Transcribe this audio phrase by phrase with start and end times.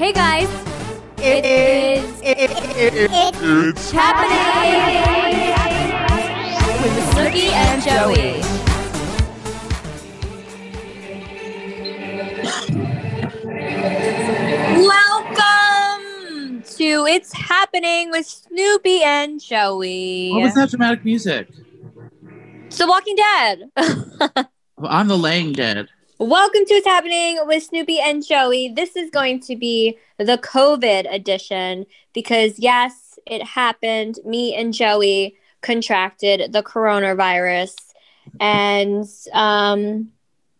[0.00, 0.48] Hey guys,
[1.18, 2.20] It is.
[2.22, 4.80] It, it, it, It's happening
[6.80, 8.40] with Snooki and Joey.
[14.88, 20.30] Welcome to It's Happening with Snooki and Joey.
[20.30, 21.46] What was that dramatic music?
[22.68, 23.70] It's The Walking Dead.
[24.82, 25.90] I'm the laying dead.
[26.20, 28.68] Welcome to What's Happening with Snooki and Joey.
[28.68, 34.18] This is going to be the COVID edition because, yes, it happened.
[34.26, 37.74] Me and Joey contracted the coronavirus,
[38.38, 40.10] and um,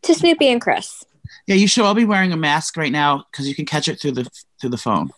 [0.00, 1.04] to Snoopy and Chris.
[1.46, 4.00] Yeah, you should all be wearing a mask right now because you can catch it
[4.00, 4.30] through the
[4.62, 5.10] through the phone.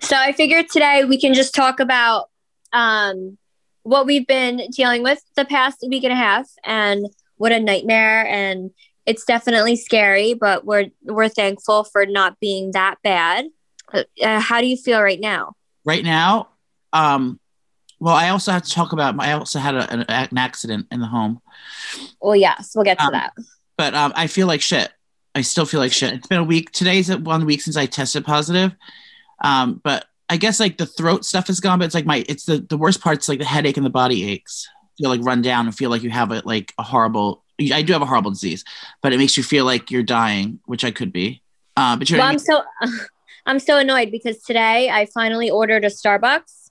[0.00, 2.30] So I figured today we can just talk about
[2.72, 3.36] um,
[3.82, 8.26] what we've been dealing with the past week and a half, and what a nightmare.
[8.26, 8.70] And
[9.06, 13.46] it's definitely scary, but we're we're thankful for not being that bad.
[13.92, 15.54] Uh, how do you feel right now?
[15.84, 16.48] Right now,
[16.92, 17.38] um,
[18.00, 19.14] well, I also have to talk about.
[19.20, 21.40] I also had a, an, an accident in the home,
[22.20, 23.32] Well, yes, we'll get to Um, that.
[23.78, 24.90] but um, I feel like shit.
[25.34, 26.12] I still feel like shit.
[26.14, 26.72] It's been a week.
[26.72, 28.74] Today's one week since I tested positive.
[29.44, 32.46] Um, but I guess like the throat stuff is gone, but it's like my it's
[32.46, 34.68] the the worst part's like the headache and the body aches.
[34.98, 37.44] Feel like run down and feel like you have it like a horrible.
[37.72, 38.64] I do have a horrible disease,
[39.02, 41.42] but it makes you feel like you're dying, which I could be.
[41.76, 42.62] Uh, but Well, I'm so
[43.46, 46.70] I'm so annoyed because today I finally ordered a Starbucks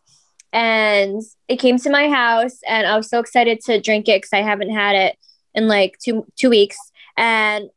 [0.52, 4.34] and it came to my house and I was so excited to drink it because
[4.34, 5.18] I haven't had it
[5.54, 6.78] in like two two weeks
[7.18, 7.70] and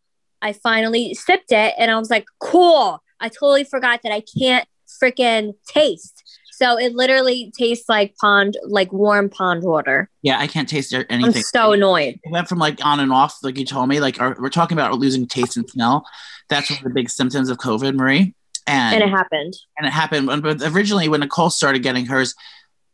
[0.43, 3.03] I finally sipped it and I was like, cool.
[3.21, 4.67] I totally forgot that I can't
[5.03, 6.23] freaking taste.
[6.61, 10.11] So it literally tastes like pond, like warm pond water.
[10.23, 11.25] yeah, I can't taste anything.
[11.37, 12.19] I'm so annoyed.
[12.25, 14.01] it went from like on and off, like you told me.
[14.01, 16.05] Like our, we're talking about losing taste and smell.
[16.49, 18.35] That's one of the big symptoms of COVID, Marie.
[18.67, 19.55] And And it happened.
[19.77, 20.27] and it happened.
[20.27, 22.35] But but originally, when Nicole started getting hers,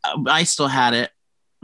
[0.03, 1.09] uh, I still had it.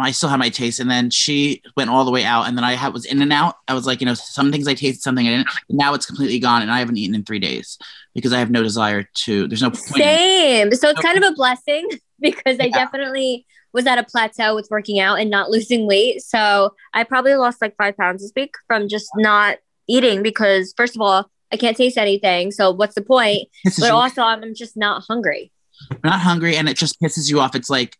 [0.01, 2.63] I still had my taste, and then she went all the way out, and then
[2.63, 3.55] I had, was in and out.
[3.67, 5.47] I was like, you know, some things I tasted, something I didn't.
[5.69, 7.77] Now it's completely gone, and I haven't eaten in three days
[8.13, 9.47] because I have no desire to.
[9.47, 9.85] There's no point.
[9.85, 10.71] Same.
[10.73, 11.89] So it's kind of a blessing
[12.19, 16.21] because I definitely was at a plateau with working out and not losing weight.
[16.21, 20.95] So I probably lost like five pounds this week from just not eating because, first
[20.95, 22.51] of all, I can't taste anything.
[22.51, 23.47] So what's the point?
[23.79, 25.51] But also, I'm just not hungry.
[25.89, 27.55] you're not hungry, and it just pisses you off.
[27.55, 27.97] It's like,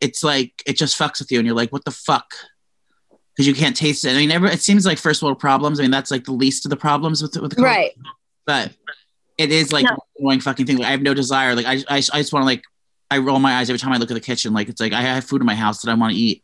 [0.00, 2.34] it's like it just fucks with you, and you're like, what the fuck?
[3.34, 4.10] Because you can't taste it.
[4.10, 5.80] I mean, every, it seems like first world problems.
[5.80, 7.62] I mean, that's like the least of the problems with with COVID.
[7.64, 7.92] Right.
[8.46, 8.72] but
[9.36, 9.96] it is like No.
[10.20, 10.78] annoying fucking thing.
[10.78, 11.54] Like I have no desire.
[11.56, 12.62] Like I, I, I just want to like,
[13.10, 14.52] I roll my eyes every time I look at the kitchen.
[14.52, 16.42] Like it's like I have food in my house that I want to eat,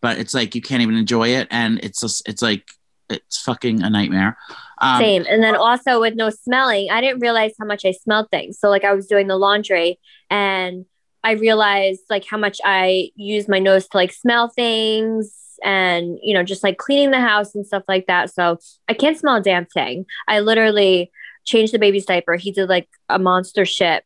[0.00, 2.64] but it's like you can't even enjoy it, and it's just, it's like
[3.10, 4.38] it's fucking a nightmare.
[4.80, 5.26] Um, Same.
[5.28, 8.58] And then also with no smelling, I didn't realize how much I smelled things.
[8.58, 10.86] So, like, I was doing the laundry and
[11.24, 15.32] I realized like how much I use my nose to like smell things
[15.64, 18.32] and, you know, just like cleaning the house and stuff like that.
[18.34, 20.06] So, I can't smell a damn thing.
[20.26, 21.10] I literally
[21.44, 22.34] changed the baby's diaper.
[22.36, 24.04] He did like a monster shit.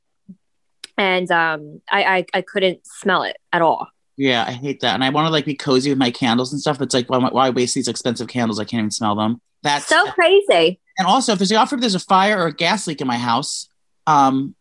[0.98, 3.88] And um, I, I I couldn't smell it at all.
[4.16, 6.60] Yeah, I hate that, and I want to like be cozy with my candles and
[6.60, 6.78] stuff.
[6.78, 8.58] But it's like why, why waste these expensive candles?
[8.58, 9.40] I can't even smell them.
[9.62, 10.80] That's So crazy.
[10.98, 13.18] and also if there's offer if there's a fire or a gas leak in my
[13.18, 13.68] house,
[14.06, 14.54] um,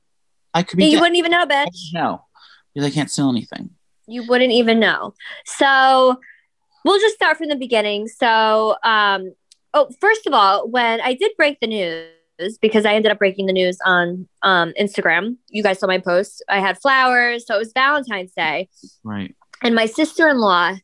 [0.53, 1.01] I could be You dead.
[1.01, 1.67] wouldn't even know, bitch.
[1.93, 2.19] don't
[2.83, 3.69] I can't smell anything.
[4.07, 5.13] you wouldn't even know.
[5.45, 6.19] So
[6.83, 8.07] we'll just start from the beginning.
[8.07, 9.33] So, um,
[9.73, 13.45] oh, first of all, when I did break the news, because I ended up breaking
[13.45, 16.43] the news on um, Instagram, you guys saw my post.
[16.49, 18.67] I had flowers, so it was Valentine's Day,
[19.05, 19.33] Right.
[19.63, 20.75] and my sister-in-law,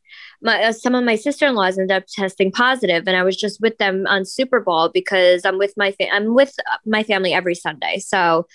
[0.42, 3.78] my uh, some of my sister-in-laws ended up testing positive, and I was just with
[3.80, 8.00] them on Super Bowl because I'm with my fa- I'm with my family every Sunday,
[8.00, 8.48] so.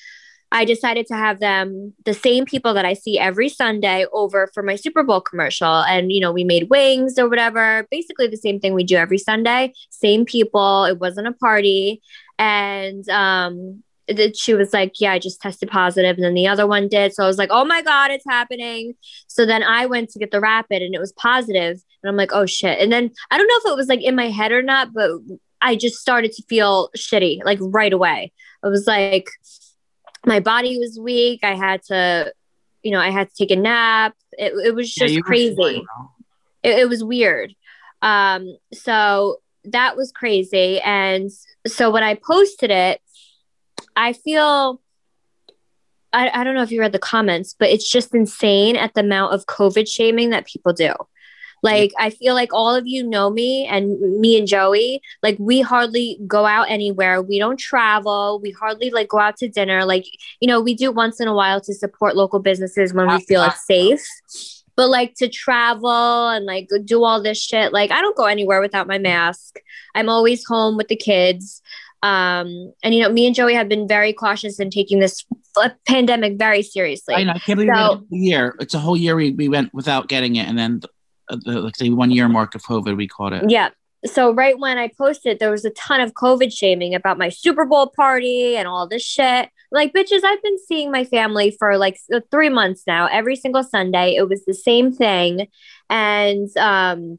[0.52, 4.62] I decided to have them, the same people that I see every Sunday, over for
[4.62, 5.82] my Super Bowl commercial.
[5.82, 9.18] And, you know, we made wings or whatever, basically the same thing we do every
[9.18, 9.72] Sunday.
[9.90, 10.84] Same people.
[10.84, 12.00] It wasn't a party.
[12.38, 13.82] And um,
[14.34, 16.16] she was like, Yeah, I just tested positive.
[16.16, 17.12] And then the other one did.
[17.12, 18.94] So I was like, Oh my God, it's happening.
[19.26, 21.82] So then I went to get the rapid and it was positive.
[22.02, 22.78] And I'm like, Oh shit.
[22.78, 25.10] And then I don't know if it was like in my head or not, but
[25.60, 28.32] I just started to feel shitty like right away.
[28.62, 29.28] I was like,
[30.26, 31.40] my body was weak.
[31.42, 32.32] I had to,
[32.82, 34.14] you know, I had to take a nap.
[34.32, 35.82] It, it was just were crazy.
[36.62, 37.54] It, it was weird.
[38.02, 40.80] Um, so that was crazy.
[40.80, 41.30] And
[41.66, 43.00] so when I posted it,
[43.94, 44.80] I feel
[46.12, 49.00] I, I don't know if you read the comments, but it's just insane at the
[49.00, 50.92] amount of COVID shaming that people do.
[51.62, 55.60] Like I feel like all of you know me and me and Joey, like we
[55.60, 57.22] hardly go out anywhere.
[57.22, 58.40] We don't travel.
[58.42, 59.84] We hardly like go out to dinner.
[59.84, 60.04] Like,
[60.40, 63.42] you know, we do once in a while to support local businesses when we feel
[63.42, 64.06] it's safe.
[64.76, 68.60] But like to travel and like do all this shit, like I don't go anywhere
[68.60, 69.56] without my mask.
[69.94, 71.62] I'm always home with the kids.
[72.02, 75.24] Um, and you know, me and Joey have been very cautious in taking this
[75.58, 77.14] f- pandemic very seriously.
[77.14, 77.32] I know.
[77.32, 78.54] I can't believe So- we year.
[78.60, 80.82] It's a whole year we, we went without getting it, and then
[81.28, 83.50] the, the, like the one year mark of COVID, we caught it.
[83.50, 83.70] Yeah.
[84.04, 87.64] So right when I posted, there was a ton of COVID shaming about my Super
[87.64, 89.48] Bowl party and all this shit.
[89.72, 91.98] Like, bitches, I've been seeing my family for like
[92.30, 93.06] three months now.
[93.06, 95.48] Every single Sunday, it was the same thing,
[95.90, 97.18] and um,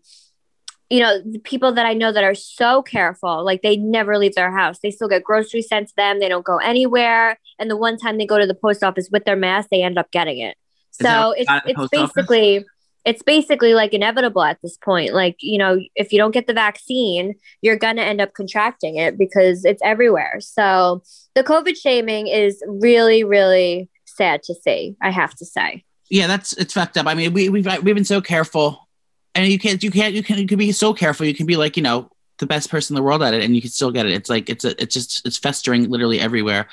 [0.90, 4.36] you know, the people that I know that are so careful, like they never leave
[4.36, 4.80] their house.
[4.80, 6.20] They still get groceries sent to them.
[6.20, 7.38] They don't go anywhere.
[7.60, 9.98] And the one time they go to the post office with their mask, they end
[9.98, 10.56] up getting it.
[10.92, 12.70] So it's got at the it's basically office?
[13.08, 15.14] It's basically like inevitable at this point.
[15.14, 19.18] Like, you know, if you don't get the vaccine, you're gonna end up contracting it
[19.18, 20.42] because it's everywhere.
[20.42, 25.86] So the COVID shaming is really, really sad to see, I have to say.
[26.10, 27.08] Yeah, that's it's fucked up.
[27.08, 28.90] I mean, we we've we've been so careful,
[29.34, 31.26] and you can't you can't you can you can be so careful.
[31.26, 32.10] You can be like you know
[32.40, 34.12] the best person in the world at it, and you can still get it.
[34.12, 36.68] It's like it's a it's just it's festering literally everywhere.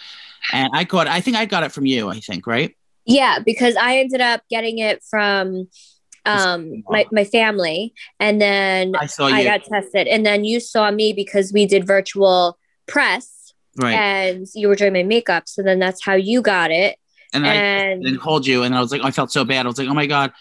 [0.53, 2.09] And I got I think I got it from you.
[2.09, 2.77] I think right.
[3.07, 5.69] Yeah, because I ended up getting it from
[6.27, 9.35] um my, my family and then I saw you.
[9.35, 13.95] I got tested and then you saw me because we did virtual press right.
[13.95, 15.49] and you were doing my makeup.
[15.49, 16.99] So then that's how you got it.
[17.33, 19.67] And I And then called you, and I was like, I felt so bad.
[19.67, 20.33] I was like, oh my god.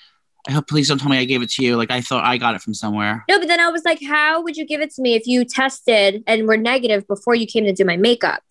[0.47, 1.77] I hope please don't tell me I gave it to you.
[1.77, 3.23] Like I thought I got it from somewhere.
[3.29, 5.45] no, but then I was like, how would you give it to me if you
[5.45, 8.43] tested and were negative before you came to do my makeup?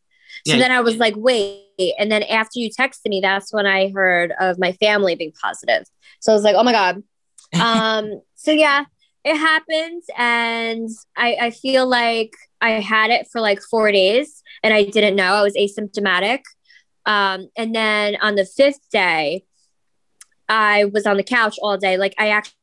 [0.46, 0.58] So Yeah.
[0.58, 1.60] then I was like, wait.
[1.98, 5.84] And then after you texted me, that's when I heard of my family being positive.
[6.20, 7.02] So I was like, oh my God.
[7.60, 8.84] Um, so yeah,
[9.24, 10.02] it happened.
[10.16, 15.16] And I, I feel like I had it for like four days and I didn't
[15.16, 16.40] know I was asymptomatic.
[17.06, 19.44] Um, and then on the fifth day,
[20.48, 21.96] I was on the couch all day.
[21.96, 22.56] Like I actually,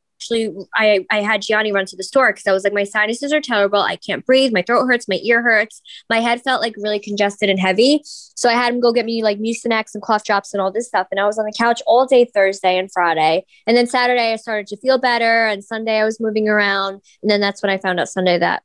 [0.74, 3.40] I, I had Jionni run to the store because I was like, my sinuses are
[3.40, 3.80] terrible.
[3.80, 4.52] I can't breathe.
[4.52, 5.08] My throat hurts.
[5.08, 5.82] My ear hurts.
[6.08, 8.02] My head felt like really congested and heavy.
[8.04, 10.88] So I had him go get me like Mucinex and cough drops and all this
[10.88, 11.06] stuff.
[11.10, 13.44] And I was on the couch all day Thursday and Friday.
[13.66, 15.46] And then Saturday I started to feel better.
[15.46, 17.00] And Sunday I was moving around.
[17.22, 18.62] And then that's when I found out Sunday that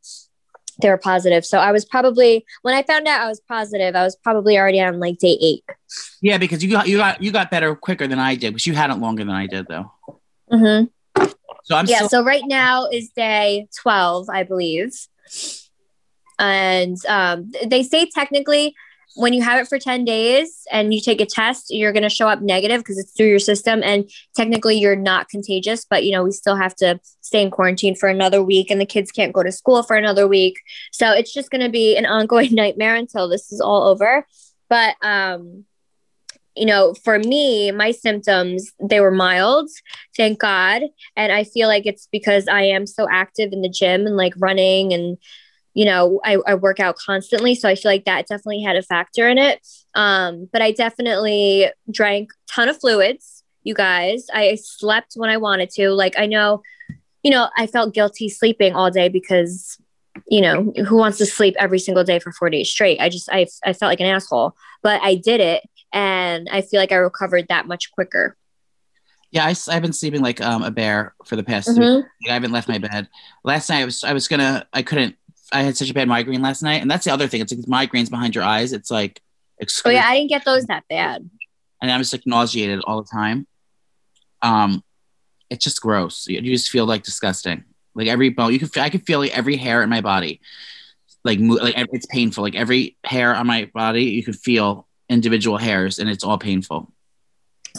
[0.82, 1.46] they were positive.
[1.46, 4.82] So I was probably when I found out I was positive, I was probably already
[4.82, 5.64] on like day eight.
[6.22, 8.74] Yeah, because you got you got you got better quicker than I did, because you
[8.74, 9.92] had it longer than I did though.
[10.52, 10.86] Mm-hmm.
[11.66, 14.94] So I'm yeah still so right now is day 12 i believe.
[16.38, 18.76] And um, they say technically
[19.16, 22.10] when you have it for 10 days and you take a test you're going to
[22.10, 26.12] show up negative because it's through your system and technically you're not contagious but you
[26.12, 29.32] know we still have to stay in quarantine for another week and the kids can't
[29.34, 30.60] go to school for another week.
[30.92, 34.28] So it's just going to be an ongoing nightmare until this is all over.
[34.70, 35.66] But um
[36.56, 39.70] you know for me my symptoms they were mild
[40.16, 40.84] thank god.
[41.16, 44.34] And i feel like it's because i am so active in the gym and like
[44.38, 45.18] running and
[45.74, 47.56] you know I, I work out constantly.
[47.56, 49.66] So i feel like that definitely had a factor in it.
[49.94, 54.28] Um, but i definitely drank ton of fluids you guys.
[54.34, 55.90] I slept when i wanted to.
[55.90, 56.62] Like i know
[57.24, 59.78] you know i felt guilty sleeping all day because
[60.28, 63.02] you know who wants to sleep every single day for four days straight?
[63.02, 64.56] I just i, I felt like an asshole.
[64.82, 65.64] But i did it
[65.96, 68.38] and i feel like i recovered that much quicker
[69.32, 72.04] yeah, I, have been sleeping like um, a bear for the past three Mhm.
[72.04, 73.10] Like, I haven't left my bed.
[73.44, 75.18] Last night I was I was gonna I couldn't
[75.52, 77.42] I had such a bad migraine last night, and that's the other thing.
[77.42, 78.72] It's like migraines behind your eyes.
[78.72, 79.22] It's like
[79.84, 81.30] oh yeah i didn't get those that bad
[81.82, 83.48] and I'm just like nauseated all the time.
[84.42, 84.84] Um,
[85.50, 86.28] it's just gross.
[86.28, 87.64] You, you just feel like disgusting.
[87.94, 90.42] Like every bone, you can feel, I can feel like every hair in my body,
[91.24, 92.44] like mo- like it's painful.
[92.44, 96.80] Like every hair on my body, you can feel individual hairs, and it's all painful.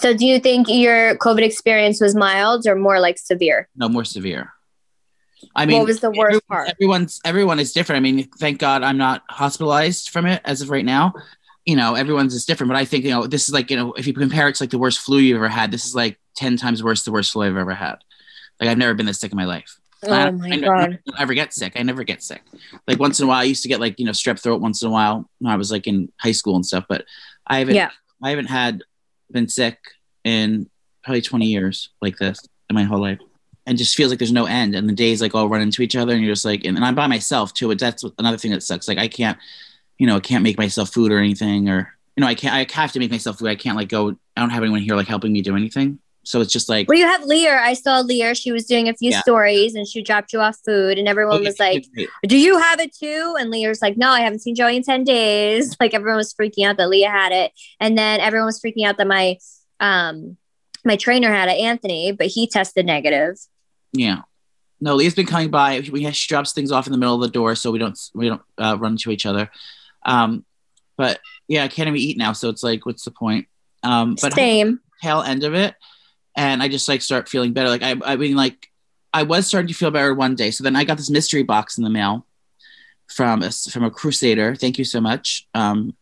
[0.02, 4.06] so do you think your covid experience was mild or more like severe No more
[4.16, 4.44] severe.
[5.60, 7.98] I mean, what was the worst everyone- part Everyone's everyone is different.
[8.00, 11.04] I mean, thank God I'm not hospitalized from it as of right now.
[11.70, 13.88] You know, everyone's is different, but I think you know this is like you know
[14.00, 16.14] if you compare it to like the worst flu you've ever had, this is like
[16.42, 17.96] ten times worse the worst flu I've ever had.
[18.58, 19.70] Like I've never been this sick in my life.
[20.04, 21.72] I, oh my I god don't ever get sick.
[21.76, 22.42] I never get sick.
[22.86, 24.82] Like once in a while, I used to get like you know strep throat once
[24.82, 26.84] in a while when I was like in high school and stuff.
[26.88, 27.04] But
[27.46, 27.74] I haven't.
[27.74, 27.90] Yeah.
[28.22, 28.82] I haven't had
[29.30, 29.78] been sick
[30.24, 30.68] in
[31.02, 33.18] probably twenty years like this in my whole life,
[33.66, 34.74] and just feels like there's no end.
[34.74, 36.84] And the days like all run into each other, and you're just like, and, and
[36.84, 37.68] I'm by myself too.
[37.68, 38.88] But that's another thing that sucks.
[38.88, 39.38] Like I can't,
[39.98, 42.54] you know, I can't make myself food or anything, or you know, I can't.
[42.54, 43.48] I have to make myself food.
[43.48, 44.10] I can't like go.
[44.36, 45.98] I don't have anyone here like helping me do anything.
[46.26, 47.56] So it's just like Well, you have Leah.
[47.62, 48.34] I saw Leah.
[48.34, 49.20] She was doing a few Yeah.
[49.20, 51.86] stories and she dropped you off food, and everyone was like,
[52.26, 53.36] Do you have it too?
[53.38, 55.76] And Leah's like, No, I haven't seen Joey in 10 days.
[55.80, 57.52] Like everyone was freaking out that Leah had it.
[57.78, 59.38] And then everyone was freaking out that my
[59.78, 60.36] um
[60.84, 63.36] my trainer had it, Anthony, but he tested negative.
[63.92, 64.22] yeah.
[64.78, 65.82] No, Leah's been coming by.
[65.90, 67.98] We have, she drops things off in the middle of the door so we don't
[68.14, 69.50] we don't uh, run into each other.
[70.04, 70.44] Um,
[70.98, 71.18] but
[71.48, 73.46] yeah, I can't even eat now, so it's like, what's the point?
[73.82, 74.80] Um, but Same.
[75.02, 75.74] tail end of it
[76.36, 77.68] and i just like start feeling better.
[77.68, 78.70] Like i, I mean like
[79.12, 80.50] i was starting to feel better one day.
[80.50, 82.26] So then i got this mystery box in the mail
[83.08, 84.54] from a from a crusader.
[84.54, 85.46] Thank you so much.
[85.54, 85.96] Um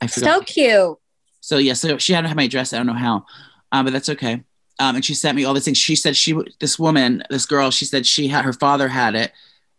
[0.00, 0.98] i So cute.
[1.40, 3.26] so yeah so she had my address i don't know how
[3.72, 4.42] um but that's okay.
[4.80, 5.78] Um and she sent me all these things.
[5.78, 9.32] She said she this woman this girl she said she had her father had it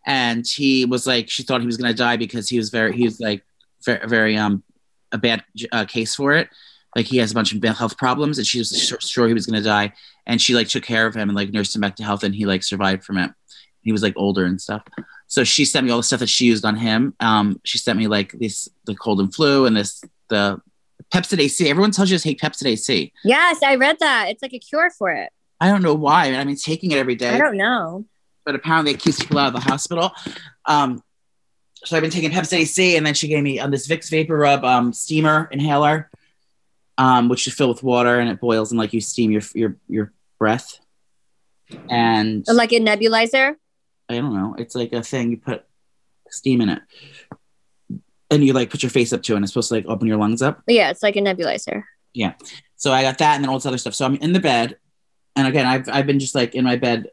[0.06, 2.96] and he was like she thought he was going to die because he was very
[2.96, 3.42] he was like
[3.84, 4.62] very, very um
[5.12, 5.42] a bad
[5.72, 6.48] uh, case for it
[6.96, 9.46] like he has a bunch of mental health problems and she was sure, he was
[9.46, 9.92] going to die
[10.26, 12.34] and she like took care of him and like nursed him back to health and
[12.34, 13.30] he like survived from it
[13.82, 14.82] he was like older and stuff
[15.26, 17.98] so she sent me all the stuff that she used on him um she sent
[17.98, 20.60] me like this the cold and flu and this the
[21.14, 24.28] Pepcid AC everyone tells you to take Pepcid AC Yes, I read that.
[24.28, 25.30] It's like a cure for it.
[25.60, 28.04] i don't know why i mean taking it every day I don't know.
[28.44, 30.12] but apparently it keeps people out of the hospital.
[30.66, 31.02] Um,
[31.84, 34.36] so I've been taking Pepcid AC, and then she gave me um, this Vicks Vapor
[34.36, 36.09] Rub um, steamer inhaler,
[36.98, 39.76] um, which you fill with water and it boils and like you steam your your
[39.88, 40.78] your breath.
[41.88, 43.54] And Like a nebulizer.
[44.08, 45.64] I don't know, it's like a thing you put
[46.30, 46.82] steam in it,
[48.30, 50.08] and you like put your face up to, it and it's supposed to like open
[50.08, 50.62] your lungs up.
[50.66, 51.84] Yeah, it's like a nebulizer.
[52.12, 52.34] Yeah.
[52.76, 53.94] So I got that and then all this other stuff.
[53.94, 54.78] So I'm in the bed,
[55.36, 57.08] and again, I've I've been just like in my bed.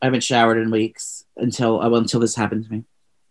[0.00, 2.84] I haven't showered in weeks until uh, well, until this happened to me.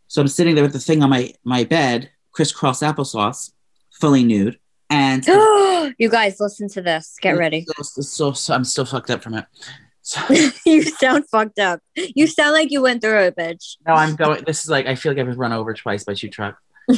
[0.08, 3.52] So I'm sitting there with the thing on my my bed, crisscross applesauce,
[3.92, 5.26] fully nude, and
[5.98, 7.16] you guys, listen to this.
[7.22, 7.66] Get ready.
[7.82, 9.46] So, so, so I'm still fucked up from it.
[10.02, 10.22] So
[10.66, 11.82] you sound fucked up.
[11.96, 13.76] You sound like you went through it, bitch.
[13.86, 14.44] No, I'm going.
[14.46, 16.62] This is like I feel like I've been run over twice by two trucks.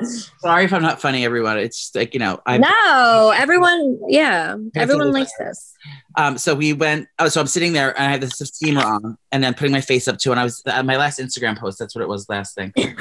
[0.00, 0.04] Uh,
[0.38, 1.58] sorry if I'm not funny, everyone.
[1.58, 5.74] It's just like you know I no, everyone, yeah, everyone likes this.
[6.14, 7.08] um, so we went.
[7.18, 9.80] Oh, so I'm sitting there and I had this steamer on, and then putting my
[9.80, 11.80] face up to, and I was uh, my last Instagram post.
[11.80, 12.72] That's what it was last thing.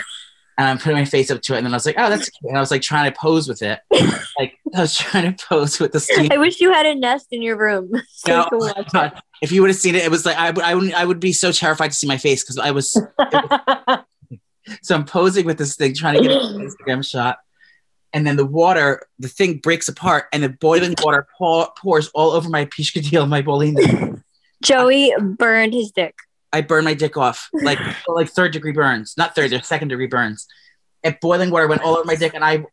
[0.58, 2.30] and I'm putting my face up to it, and then I was like, oh, that's
[2.30, 2.50] cute.
[2.50, 3.80] And I was like trying to pose with it,
[4.40, 6.34] like I was trying to pose with the steamer.
[6.34, 7.92] I wish you had a nest in your room.
[8.10, 10.52] so No, you oh God, if you would have seen it, it was like I,
[10.52, 12.96] would- I would I would be so terrified to see my face because I was
[12.96, 14.00] it.
[14.82, 17.38] so I'm posing with this thing trying to get an Instagram shot,
[18.14, 22.32] and then the water, the thing breaks apart, and the boiling water pour, pours all
[22.32, 24.24] over my piscadillo, my bolina.
[24.64, 26.16] Joey burned his dick.
[26.54, 30.48] I burned my dick off, like like third degree burns, not third, second degree burns.
[31.04, 32.66] And boiling water went all over my dick, and I,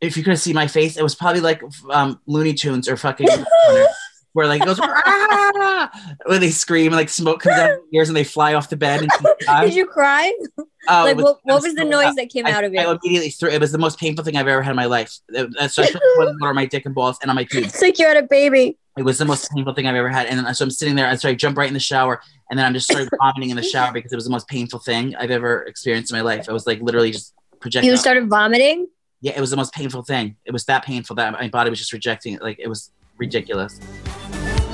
[0.00, 3.28] if you could see my face, it was probably like um, Looney Tunes or fucking
[4.32, 5.90] where like it goes "Ah!"
[6.26, 8.68] when they scream and like smoke comes out of their ears and they fly off
[8.68, 9.00] the bed.
[9.00, 9.10] And
[9.62, 10.26] Did you cry?
[10.58, 12.82] It like, was- what, what was the so- noise that came I, out of I
[12.82, 12.90] you?
[13.02, 13.48] immediately threw.
[13.50, 15.18] It was the most painful thing I've ever had in my life.
[15.30, 17.68] It- so I put boiling water on my dick and balls and on my pubes.
[17.68, 18.76] It's like you had a baby.
[18.96, 20.26] It was the most painful thing I've ever had.
[20.26, 22.58] And then, so I'm sitting there, and so I jump right in the shower, and
[22.58, 25.14] then I'm just started vomiting in the shower because it was the most painful thing
[25.16, 26.48] I've ever experienced in my life.
[26.48, 27.90] I was like literally just projecting.
[27.90, 28.86] You started vomiting.
[29.20, 30.36] yeah, it was the most painful thing.
[30.46, 32.42] It was that painful that my body was just rejecting it.
[32.42, 33.78] Like it was ridiculous.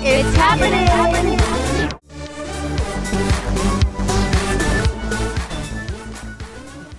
[0.05, 1.39] It's happening.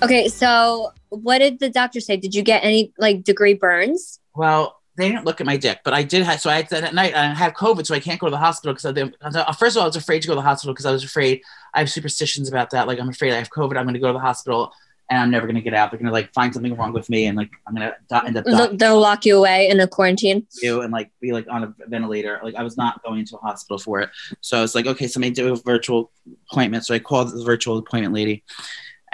[0.01, 2.17] Okay, so what did the doctor say?
[2.17, 4.19] Did you get any like degree burns?
[4.35, 6.39] Well, they didn't look at my dick, but I did have.
[6.39, 7.15] So I had that night.
[7.15, 8.85] I had COVID, so I can't go to the hospital because
[9.35, 11.03] uh, first of all, I was afraid to go to the hospital because I was
[11.03, 11.41] afraid.
[11.73, 12.88] I have superstitions about that.
[12.88, 13.77] Like I'm afraid I have COVID.
[13.77, 14.71] I'm going to go to the hospital
[15.09, 15.91] and I'm never going to get out.
[15.91, 18.27] They're going to like find something wrong with me and like I'm going to die,
[18.27, 18.77] end up dying.
[18.77, 20.47] They'll, lock you away in a quarantine.
[20.62, 22.39] You and like be like on a ventilator.
[22.43, 24.09] Like I was not going to a hospital for it.
[24.41, 26.12] So I was like, okay, so I do a virtual
[26.51, 26.85] appointment.
[26.85, 28.43] So I called the virtual appointment lady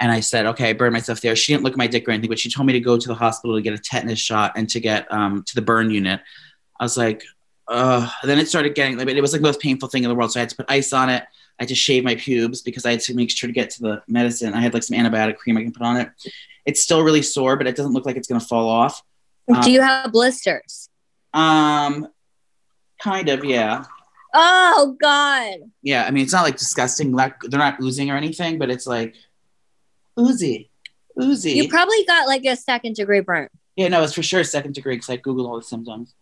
[0.00, 1.36] and I said, okay, I burned myself there.
[1.36, 3.08] She didn't look at my dick or anything, but she told me to go to
[3.08, 6.20] the hospital to get a tetanus shot and to get um, to the burn unit.
[6.80, 7.22] I was like,
[7.68, 10.14] uh, then it started getting, like, it was like the most painful thing in the
[10.14, 10.32] world.
[10.32, 11.22] So I had to put ice on it.
[11.58, 13.82] I had to shave my pubes because I had to make sure to get to
[13.82, 14.54] the medicine.
[14.54, 16.08] I had like some antibiotic cream I can put on it.
[16.64, 19.02] It's still really sore, but it doesn't look like it's going to fall off.
[19.54, 20.88] Um, Do you have blisters?
[21.34, 22.08] Um,
[23.02, 23.84] kind of, yeah.
[24.32, 25.70] Oh God!
[25.82, 27.10] Yeah, I mean, it's not like disgusting.
[27.10, 29.16] Like they're not oozing or anything, but it's like
[30.18, 30.70] oozy,
[31.20, 31.52] oozy.
[31.52, 33.48] You probably got like a second degree burn.
[33.76, 36.14] yeah, no, it's for sure second degree because I googled all the symptoms.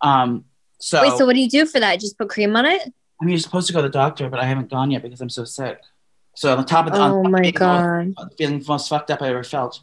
[0.00, 0.44] Um,
[0.80, 1.98] so, Wait, so what do you do for that?
[2.00, 2.80] Just put cream on it?
[3.20, 5.20] I mean, you're supposed to go to the doctor, but I haven't gone yet because
[5.20, 5.80] I'm so sick.
[6.34, 8.14] So on top of the, Oh my God!
[8.16, 9.80] most- feeling most fucked up I ever felt,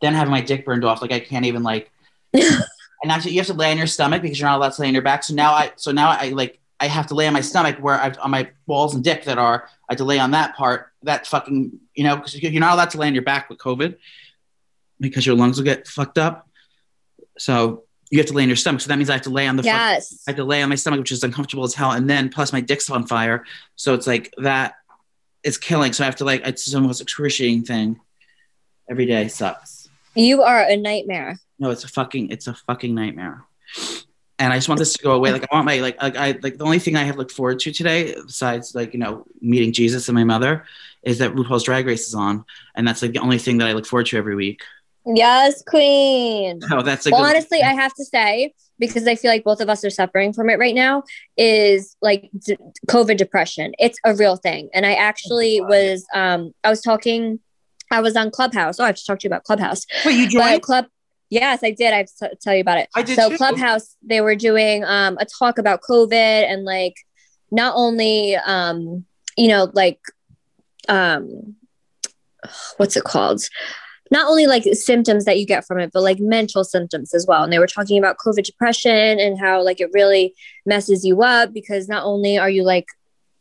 [0.00, 1.90] then having my dick burned off, like I can't even like
[2.32, 4.88] and actually you have to lay on your stomach because you're not allowed to lay
[4.88, 5.22] on your back.
[5.22, 7.94] So now I so now I like I have to lay on my stomach where
[8.00, 10.92] I've on my balls and dick that are I have to lay on that part.
[11.06, 13.96] That fucking you know because you're not allowed to lay on your back with COVID
[15.00, 16.48] because your lungs will get fucked up.
[17.38, 18.80] So you have to lay on your stomach.
[18.80, 20.22] So that means I have to lay on the fuck- Yes.
[20.26, 21.90] I have to lay on my stomach, which is uncomfortable as hell.
[21.90, 23.44] And then plus my dick's on fire.
[23.74, 24.74] So it's like that
[25.42, 25.92] is killing.
[25.92, 28.00] So I have to like, it's the most excruciating thing.
[28.88, 29.88] Every day sucks.
[30.14, 31.38] You are a nightmare.
[31.58, 33.42] No, it's a fucking, it's a fucking nightmare.
[34.38, 35.32] And I just want this to go away.
[35.32, 37.58] Like I want my, like, like I, like the only thing I have looked forward
[37.60, 40.64] to today, besides like, you know, meeting Jesus and my mother
[41.02, 42.44] is that RuPaul's Drag Race is on.
[42.74, 44.62] And that's like the only thing that I look forward to every week.
[45.06, 46.60] Yes, queen.
[46.70, 49.68] Oh, that's like, well, honestly, I have to say, because I feel like both of
[49.68, 51.04] us are suffering from it right now,
[51.36, 53.72] is like d- COVID depression.
[53.78, 54.68] It's a real thing.
[54.74, 57.38] And I actually was, um, I was talking,
[57.92, 58.80] I was on Clubhouse.
[58.80, 59.86] Oh, I have to talk to you about Clubhouse.
[60.04, 60.62] wait, you But joined?
[60.62, 60.86] Club,
[61.30, 61.94] yes, I did.
[61.94, 62.88] I have to tell you about it.
[62.96, 63.36] I did so too.
[63.36, 66.96] Clubhouse, they were doing um, a talk about COVID and like
[67.52, 69.04] not only, um,
[69.36, 70.00] you know, like,
[70.88, 71.56] um,
[72.76, 73.42] what's it called?
[74.10, 77.42] not only like symptoms that you get from it, but like mental symptoms as well.
[77.42, 81.52] And they were talking about COVID depression and how like it really messes you up
[81.52, 82.86] because not only are you like,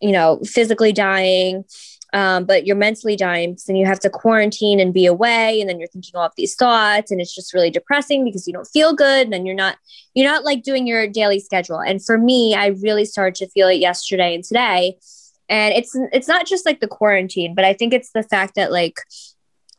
[0.01, 1.65] you know, physically dying,
[2.13, 3.51] um, but you're mentally dying.
[3.51, 6.31] because then you have to quarantine and be away, and then you're thinking all of
[6.37, 9.55] these thoughts, and it's just really depressing because you don't feel good, and then you're
[9.55, 9.77] not
[10.13, 11.79] you're not like doing your daily schedule.
[11.79, 14.97] And for me, I really started to feel it yesterday and today.
[15.49, 18.71] And it's it's not just like the quarantine, but I think it's the fact that
[18.71, 18.99] like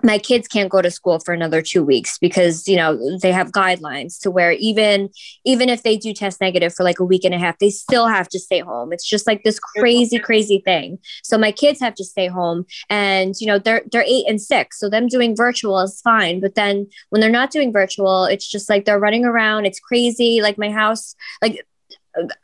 [0.03, 3.51] my kids can't go to school for another two weeks because you know they have
[3.53, 5.09] guidelines to where even
[5.45, 8.07] even if they do test negative for like a week and a half they still
[8.07, 8.93] have to stay home.
[8.93, 10.99] It's just like this crazy crazy thing.
[11.23, 14.79] So my kids have to stay home and you know they're they're eight and six
[14.79, 16.41] so them doing virtual is fine.
[16.41, 19.65] But then when they're not doing virtual it's just like they're running around.
[19.65, 20.41] It's crazy.
[20.43, 21.65] Like my house like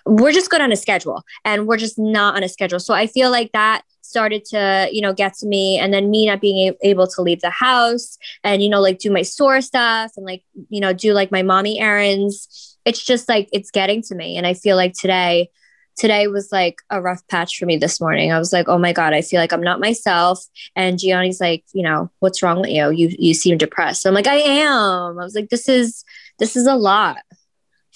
[0.06, 2.80] we're just good on a schedule and we're just not on a schedule.
[2.80, 6.26] So i feel like that started to you know get to me and then me
[6.26, 9.60] not being a- able to leave the house and you know like do my store
[9.60, 12.76] stuff and like you know do like my mommy errands.
[12.84, 14.36] It's just like it's getting to me.
[14.36, 15.48] And i feel like today
[15.96, 18.32] today was like a rough patch for me this morning.
[18.32, 20.44] I was like oh my god i feel like i'm not myself.
[20.76, 22.90] And jionni's like you know what's wrong with you?
[22.90, 24.04] You you seem depressed.
[24.04, 25.18] I'm like i am.
[25.18, 26.04] I was like this is
[26.38, 27.18] this is a lot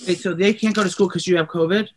[0.06, 1.88] Wait, so they can't go to school because you have COVID?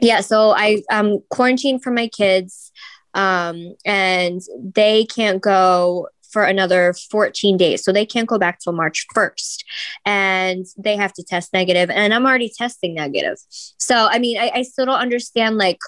[0.00, 2.72] yeah so i um quarantined for my kids
[3.14, 4.42] um and
[4.74, 7.84] they can't go for another 14 days.
[7.84, 9.62] So they can't go back till march 1st
[10.04, 13.38] and they have to test negative and i'm already testing negative.
[13.78, 15.78] So i mean i, I still don't understand like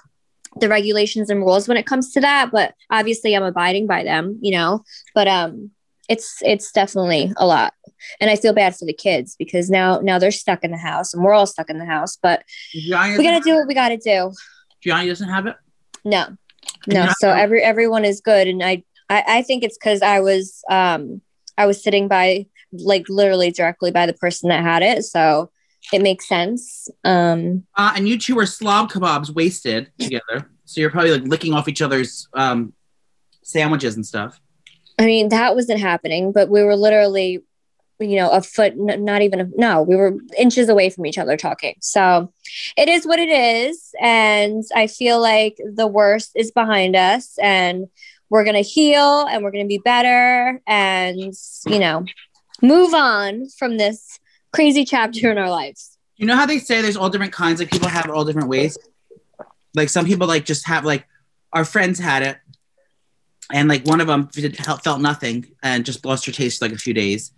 [0.60, 4.38] the regulations and rules when it comes to that but obviously i'm abiding by them
[4.40, 4.84] you know?
[5.14, 5.72] But um
[6.08, 7.72] it's it's definitely a lot
[8.20, 11.12] and i feel bad for the kids because now now they're stuck in the house
[11.12, 12.44] and we're all stuck in the house but
[13.18, 14.32] we gotta do what we gotta do
[14.84, 15.56] Jionni doesn't have it?
[16.04, 16.36] no,
[16.86, 17.08] no.
[17.18, 21.20] So every everyone is good, and I I, I think it's because I was um
[21.58, 25.50] I was sitting by like literally directly by the person that had it, so
[25.92, 26.88] it makes sense.
[27.04, 30.50] Um, Uh, and you two are slob kebabs wasted together.
[30.64, 32.72] So you're probably like licking off each other's um,
[33.42, 34.40] sandwiches and stuff.
[34.98, 37.44] I mean that wasn't happening, but we were literally,
[37.98, 41.36] you know, a foot, not even a, no, we were inches away from each other
[41.36, 41.76] talking.
[41.80, 42.32] So
[42.76, 47.88] it is what it is, and I feel like the worst is behind us, and
[48.30, 51.34] we're gonna heal, and we're gonna be better, and
[51.66, 52.04] you know,
[52.62, 54.18] move on from this
[54.52, 55.98] crazy chapter in our lives.
[56.16, 58.78] You know how they say there's all different kinds, like people have all different ways?
[59.74, 61.06] Like some people like just have like
[61.52, 62.38] our friends had it
[63.52, 66.76] and like one of them did, felt nothing and just lost her taste like a
[66.78, 67.32] few days,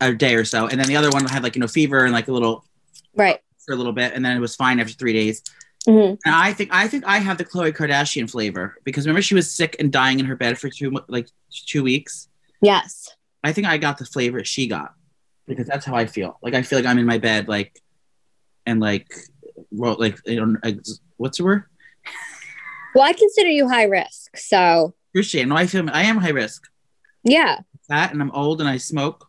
[0.00, 0.66] a day or so.
[0.66, 2.64] And then the other one had like, you know, fever and like a little
[3.16, 3.40] Right.
[3.64, 5.42] for a little bit and then it was fine after three days.
[5.86, 6.18] Mhm.
[6.24, 9.50] And I think I think I have the Khloe Kardashian flavor because remember she was
[9.50, 11.28] sick and dying in her bed for two like
[11.66, 12.28] two weeks.
[12.62, 13.10] Yes.
[13.42, 14.94] I think I got the flavor she got
[15.46, 16.38] because that's how I feel.
[16.42, 17.82] Like I feel like I'm in my bed, like
[18.64, 19.12] and like
[19.70, 20.78] well, like you know, like,
[21.18, 21.64] what's the word?
[22.94, 25.46] Well, I consider you high risk, so Appreciate.
[25.46, 26.64] No, I feel I am high risk.
[27.22, 27.60] yeah.
[27.86, 29.28] Fat and I'm old and I smoke.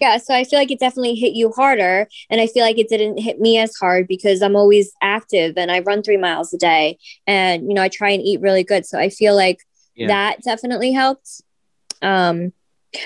[0.00, 2.08] Yeah, so I feel like it definitely hit you harder.
[2.30, 5.70] And I feel like it didn't hit me as hard because I'm always active and
[5.70, 6.98] I run three miles a day.
[7.26, 8.86] And, you know, I try and eat really good.
[8.86, 9.58] So I feel like
[9.94, 10.06] Yeah.
[10.06, 11.42] that definitely helped.
[12.00, 12.52] Um,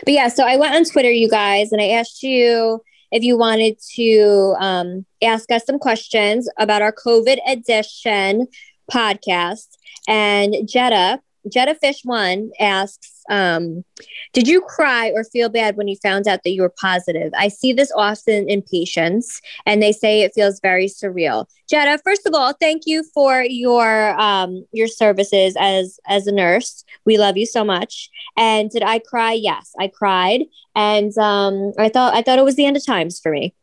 [0.05, 3.37] but yeah, so I went on Twitter, you guys, and I asked you if you
[3.39, 8.47] wanted to um, ask us some questions about our COVID edition
[8.91, 9.69] podcast.
[10.09, 11.21] And Jetta
[11.53, 13.85] Jetta Fish One asks, um,
[14.33, 17.33] "Did you cry or feel bad when you found out that you were positive?
[17.37, 22.27] I see this often in patients, and they say it feels very surreal." Jetta, first
[22.27, 26.85] of all, thank you for your um, your services as as a nurse.
[27.05, 28.11] We love you so much.
[28.37, 29.33] And did I cry?
[29.33, 33.21] Yes, I cried, and um, I thought I thought it was the end of times
[33.21, 33.55] for me.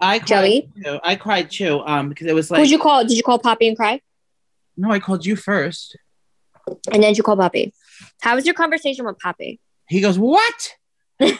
[0.00, 0.68] I cried Joey?
[0.84, 0.98] too.
[1.04, 1.80] I cried too.
[1.86, 3.04] Um, because it was like Who'd you call?
[3.04, 4.00] Did you call Poppy and cry?
[4.76, 5.96] no, I called you first.
[6.66, 7.72] And then did you call Poppy?
[8.20, 9.60] How was your conversation with Poppy?
[9.88, 10.74] He goes, What?
[11.18, 11.36] he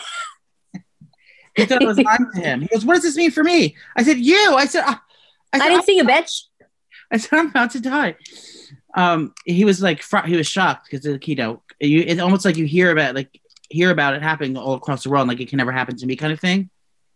[1.56, 2.60] thought I was on to him.
[2.62, 3.76] He goes, What does this mean for me?
[3.96, 4.54] I said, You.
[4.54, 4.84] I said.
[4.84, 4.96] I,
[5.52, 6.42] I said, didn't see you, bitch.
[7.10, 8.16] I said, I'm about to die.
[8.94, 12.56] Um, he was like, fr- he was shocked because, you know, you, it's almost like
[12.56, 13.38] you hear about, like,
[13.72, 16.16] hear about it happening all across the world, like it can never happen to me,
[16.16, 16.70] kind of thing.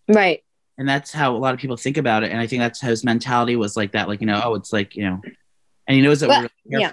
[0.09, 0.42] Right.
[0.79, 2.31] And that's how a lot of people think about it.
[2.31, 4.73] And I think that's how his mentality was like that, like, you know, oh, it's
[4.73, 5.21] like, you know,
[5.87, 6.90] and he knows that Well, we're really yeah.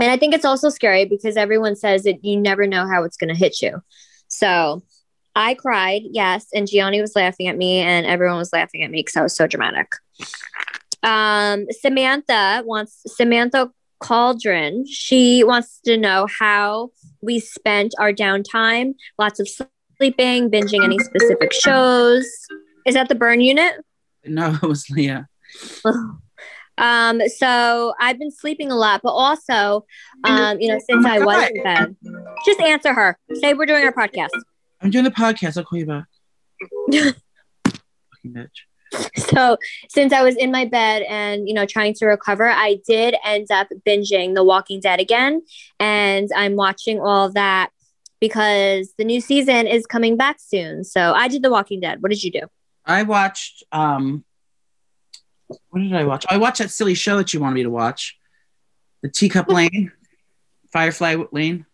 [0.00, 3.16] And I think it's also scary because everyone says that you never know how it's
[3.16, 3.82] going to hit you.
[4.28, 4.82] So
[5.34, 6.46] I cried, yes.
[6.54, 9.36] And Jionni was laughing at me, and everyone was laughing at me because I was
[9.36, 9.92] so dramatic.
[11.02, 14.84] Um, Samantha wants Samantha Cauldron.
[14.86, 16.90] She wants to know how
[17.22, 18.94] we spent our downtime.
[19.18, 19.48] Lots of
[19.96, 22.26] sleeping, binging any specific shows.
[22.86, 23.74] Is that the burn unit?
[24.24, 25.28] No, it was Leah.
[26.78, 29.84] Um, so I've been sleeping a lot, but also,
[30.24, 31.96] um, you know, since I was in bed,
[32.46, 33.18] just answer her.
[33.34, 34.28] Say we're doing our podcast.
[34.80, 35.58] I'm doing the podcast.
[35.58, 36.04] I'll call you back.
[36.92, 37.14] Fucking
[38.26, 38.48] bitch.
[39.16, 39.58] So
[39.90, 43.48] since I was in my bed and you know trying to recover, I did end
[43.50, 45.42] up binging The Walking Dead again,
[45.78, 47.70] and I'm watching all that
[48.20, 50.84] because the new season is coming back soon.
[50.84, 52.00] So I did The Walking Dead.
[52.00, 52.42] What did you do?
[52.84, 54.24] I watched um
[55.70, 56.24] what did I watch?
[56.28, 58.16] I watched that silly show that you wanted me to watch.
[59.02, 59.92] The Teacup Lane.
[60.72, 61.64] Firefly Lane.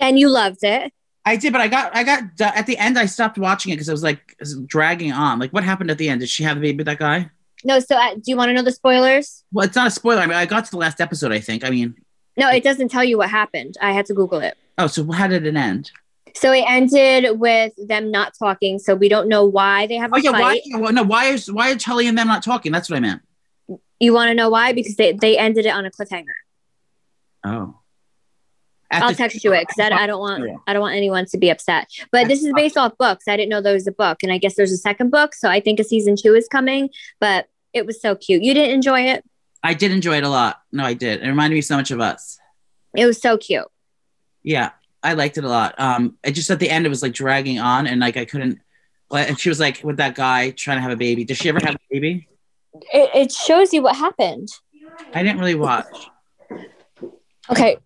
[0.00, 0.92] And you loved it.
[1.24, 3.88] I did, but I got I got at the end I stopped watching it because
[3.88, 5.38] it was like was dragging on.
[5.38, 6.20] Like what happened at the end?
[6.20, 7.30] Did she have a baby with that guy?
[7.64, 9.44] No, so uh, do you want to know the spoilers?
[9.52, 10.20] Well, it's not a spoiler.
[10.20, 11.64] I mean, I got to the last episode, I think.
[11.64, 11.94] I mean,
[12.36, 13.76] No, it doesn't tell you what happened.
[13.80, 14.56] I had to Google it.
[14.78, 15.92] oh, so how did it end?
[16.36, 18.78] So it ended with them not talking.
[18.78, 20.60] So we don't know why they have a Oh yeah, why?
[20.74, 22.72] Well, no, why is why are Tully and them not talking?
[22.72, 23.22] That's what I meant.
[24.00, 24.72] You want to know why?
[24.72, 26.34] Because they, they ended it on a cliffhanger.
[27.44, 27.78] Oh,
[28.90, 30.56] At I'll the- text you it because I, I don't want oh, Yeah.
[30.66, 31.88] I don't want anyone to be upset.
[32.10, 33.28] But this is based off books.
[33.28, 35.34] I didn't know there was a book, and I guess there's a second book.
[35.34, 36.90] So I think a season two is coming.
[37.20, 38.42] But it was so cute.
[38.42, 39.24] You didn't enjoy it?
[39.62, 40.60] I did enjoy it a lot.
[40.72, 41.22] No, I did.
[41.22, 42.38] It reminded me so much of us.
[42.96, 43.64] It was so cute.
[44.42, 44.70] Yeah,
[45.02, 45.74] I liked it a lot.
[45.78, 48.58] Um, it just at the end it was like dragging on, and like I couldn't.
[49.10, 51.24] And she was like with that guy trying to have a baby.
[51.24, 52.28] Did she ever have a baby?
[52.92, 54.48] It, it shows you what happened.
[55.12, 55.86] I didn't really watch.
[57.50, 57.76] Okay,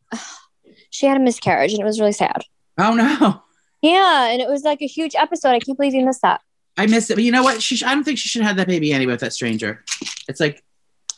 [0.90, 2.42] she had a miscarriage, and it was really sad.
[2.79, 3.42] Oh no,
[3.83, 5.50] Yeah, and it was like a huge episode.
[5.50, 6.40] I can't believe you missed that.
[6.76, 7.14] I missed it.
[7.14, 7.62] But you know what?
[7.62, 7.76] She.
[7.76, 9.83] sh- I don't think she should have that baby anyway with that stranger.
[10.29, 10.62] It's like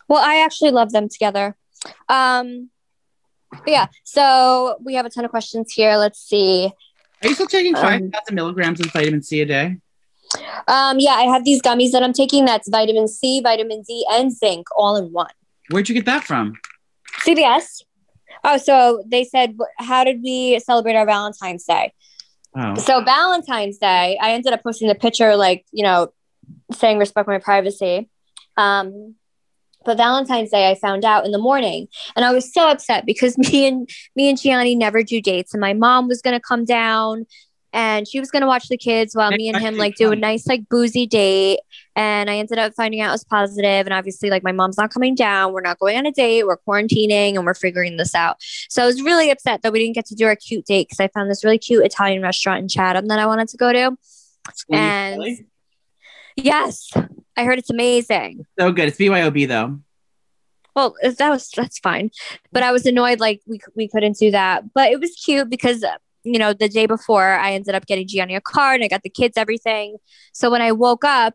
[0.08, 1.56] Well, I actually love them together.
[2.08, 2.70] Um,
[3.50, 5.96] but yeah, so we have a ton of questions here.
[5.96, 6.70] Let's see.
[7.22, 9.76] Are you still taking Um, five thousand milligrams of vitamin C a day?
[10.68, 12.44] Um, yeah, I have these gummies that I'm taking.
[12.44, 15.30] That's vitamin C, vitamin D, and zinc all in one.
[15.70, 16.54] Where'd you get that from?
[17.20, 17.82] CVS.
[18.44, 21.92] Oh, so they said, how did we celebrate our Valentine's Day?
[22.56, 26.12] Oh, So Valentine's Day, I ended up posting the picture, like you know,
[26.72, 28.08] saying respect my privacy.
[28.56, 29.14] Um,
[29.88, 33.38] but Valentine's Day, I found out in the morning, and I was so upset because
[33.52, 37.26] me and me and Jionni never do dates, and my mom was gonna come down,
[37.72, 40.46] and she was gonna watch the kids while me and him like do a nice
[40.46, 41.60] like boozy date.
[41.96, 44.92] And I ended up finding out it was positive, and obviously like my mom's not
[44.92, 45.54] coming down.
[45.54, 46.44] We're not going on a date.
[46.44, 48.36] We're quarantining, and we're figuring this out.
[48.68, 51.00] So I was really upset that we didn't get to do our cute date because
[51.00, 53.96] I found this really cute Italian restaurant in Chatham that I wanted to go to.
[54.70, 55.22] And
[56.36, 56.90] yes,
[57.38, 58.44] I heard it's amazing.
[58.58, 58.88] so good.
[58.88, 59.78] It's BYOB though.
[60.74, 62.10] Well, that was that's fine,
[62.52, 64.72] but I was annoyed like we we couldn't do that.
[64.74, 65.84] But it was cute because
[66.24, 69.02] you know the day before I ended up getting Jionni a card and I got
[69.02, 69.96] the kids everything.
[70.32, 71.34] So when I woke up,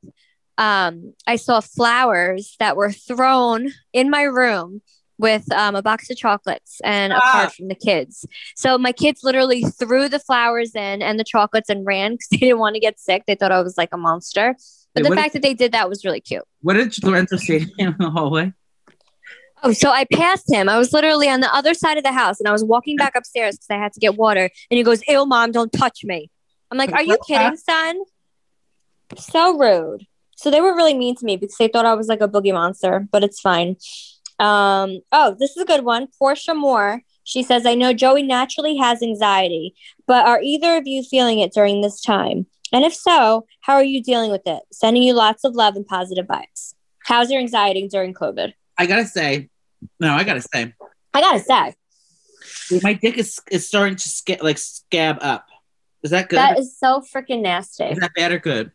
[0.57, 4.81] um, I saw flowers that were thrown in my room
[5.17, 7.31] with um, a box of chocolates and a Ah.
[7.31, 8.25] card from the kids.
[8.55, 12.37] So my kids literally threw the flowers in and the chocolates and ran because they
[12.37, 13.23] didn't want to get sick.
[13.27, 14.55] They thought I was like a monster.
[14.93, 16.43] But Wait, the fact that they did that was really cute.
[16.61, 18.53] What did Lorenzo say to him in the hallway?
[19.63, 20.67] Oh, so I passed him.
[20.67, 23.15] I was literally on the other side of the house and I was walking back
[23.15, 24.49] upstairs because I had to get water.
[24.69, 26.29] And he goes, Ew, mom, don't touch me.
[26.69, 28.01] I'm like, Are you kidding, son?
[29.17, 30.05] So rude.
[30.35, 32.53] So they were really mean to me because they thought I was like a boogie
[32.53, 33.77] monster, but it's fine.
[34.39, 36.07] Um, oh, this is a good one.
[36.19, 39.75] Portia Moore She says, I know Joey naturally has anxiety,
[40.05, 42.47] but are either of you feeling it during this time?
[42.73, 44.63] And if so, how are you dealing with it?
[44.71, 46.73] Sending you lots of love and positive vibes.
[47.05, 48.53] How's your anxiety during COVID?
[48.77, 49.49] I gotta say,
[49.99, 50.73] no, I gotta say,
[51.13, 51.75] I gotta say,
[52.81, 55.45] my dick is is starting to sca- like scab up.
[56.01, 56.37] Is that good?
[56.37, 57.85] that is so freaking nasty.
[57.85, 58.71] is that bad or good?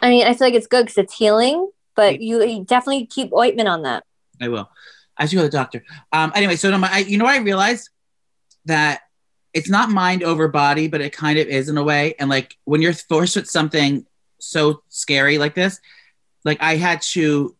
[0.00, 3.32] I mean, I feel like it's good because it's healing, but you, you definitely keep
[3.32, 4.04] ointment on that.
[4.40, 4.68] I will.
[5.16, 5.84] I should go to the doctor.
[6.12, 6.32] Um.
[6.34, 7.90] Anyway, so no, my, I, you know, what I realized
[8.64, 9.02] that
[9.54, 12.14] it's not mind over body, but it kind of is in a way.
[12.18, 14.06] And like when you're forced with something
[14.38, 15.80] so scary like this,
[16.44, 17.56] like I had to.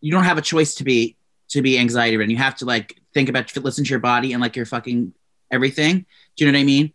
[0.00, 1.16] You don't have a choice to be
[1.48, 2.30] to be anxiety ridden.
[2.30, 5.14] You have to like think about listen to your body and like your fucking
[5.50, 6.04] everything.
[6.36, 6.92] Do you know what I mean?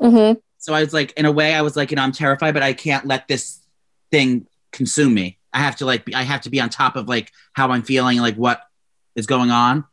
[0.00, 0.38] Mm-hmm.
[0.58, 2.62] So I was like, in a way, I was like, you know, I'm terrified, but
[2.62, 3.60] I can't let this
[4.10, 5.38] thing consume me.
[5.52, 7.82] I have to like, be, I have to be on top of like how I'm
[7.82, 8.62] feeling, and, like what
[9.14, 9.84] is going on,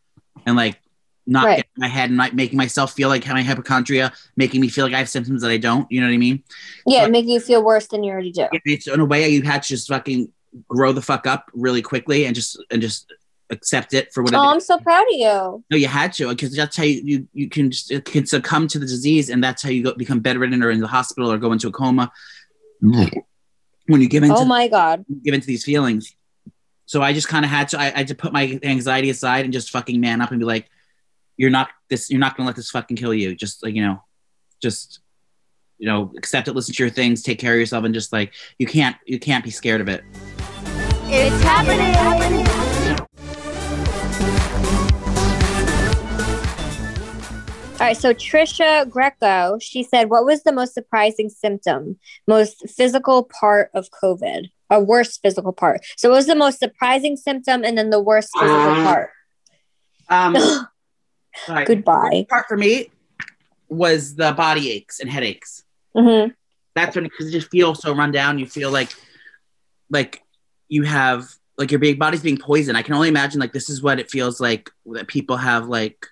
[0.46, 0.80] and like
[1.28, 1.56] not Right.
[1.58, 4.86] get in my head and not making myself feel like having hypochondria, making me feel
[4.86, 5.86] like I have symptoms that I don't.
[5.92, 6.44] You know what I mean?
[6.86, 8.48] Yeah, But- making you feel worse than you already do.
[8.66, 10.30] It's in a way you had to just fucking
[10.68, 13.12] grow the fuck up really quickly and just and just
[13.50, 14.40] accept it for what Oh.
[14.40, 15.64] I'm so proud of you.
[15.70, 18.68] No, you had to because that's how you, you you can just it can succumb
[18.70, 21.38] to the disease, and that's how you go, become bedridden or in the hospital or
[21.38, 22.12] go into a coma.
[22.84, 23.12] Mm.
[23.88, 25.06] When you give into Oh my God.
[25.24, 26.14] give into these feelings,
[26.86, 29.46] so I just kind of had to I, I had to put my anxiety aside
[29.46, 30.70] and just fucking man up and be like,
[31.38, 32.10] "You're not this.
[32.10, 34.04] You're not gonna let this fucking kill you." Just like you know,
[34.62, 35.00] just
[35.78, 38.34] you know, accept it, listen to your things, take care of yourself, and just like
[38.58, 40.04] you can't you can't be scared of it.
[41.10, 41.96] It's happening.
[47.80, 53.24] All right, so Trisha Greco, she said, What was the most surprising symptom, most physical
[53.24, 54.50] part of COVID?
[54.72, 55.82] A worst physical part.
[55.96, 59.12] So, what was the most surprising symptom and then the worst physical part?
[60.10, 60.36] Um,
[61.46, 61.66] sorry.
[61.66, 62.26] Goodbye.
[62.30, 62.90] part for me
[63.70, 65.64] was the body aches and headaches.
[65.96, 66.28] hmm
[66.76, 68.38] that's when because you just feel so run down.
[68.38, 68.90] You feel like
[69.90, 70.22] like
[70.70, 71.26] you have
[71.58, 72.78] like your big body's being poisoned.
[72.78, 76.06] I can only imagine like this is what it feels like that people have like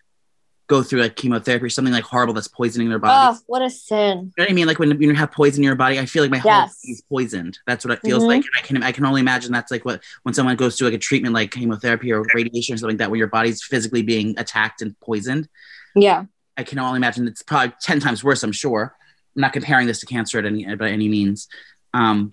[0.67, 3.37] go through like chemotherapy or something like horrible that's poisoning their body.
[3.37, 4.17] Oh, what a sin.
[4.17, 4.65] You know what I mean?
[4.67, 6.79] Like when you have poison in your body, I feel like my whole Yes.
[6.83, 7.59] body's poisoned.
[7.67, 8.27] That's what it feels Mhm.
[8.27, 8.41] like.
[8.45, 10.95] And I can I can only imagine that's like what when someone goes through like
[10.95, 14.33] a treatment like chemotherapy or radiation or something like that, where your body's physically being
[14.39, 15.47] attacked and poisoned.
[15.95, 16.25] Yeah.
[16.57, 18.95] I can only imagine it's probably 10 times worse, I'm sure.
[19.35, 21.47] I'm not comparing this to cancer at any by any means.
[21.93, 22.31] Um,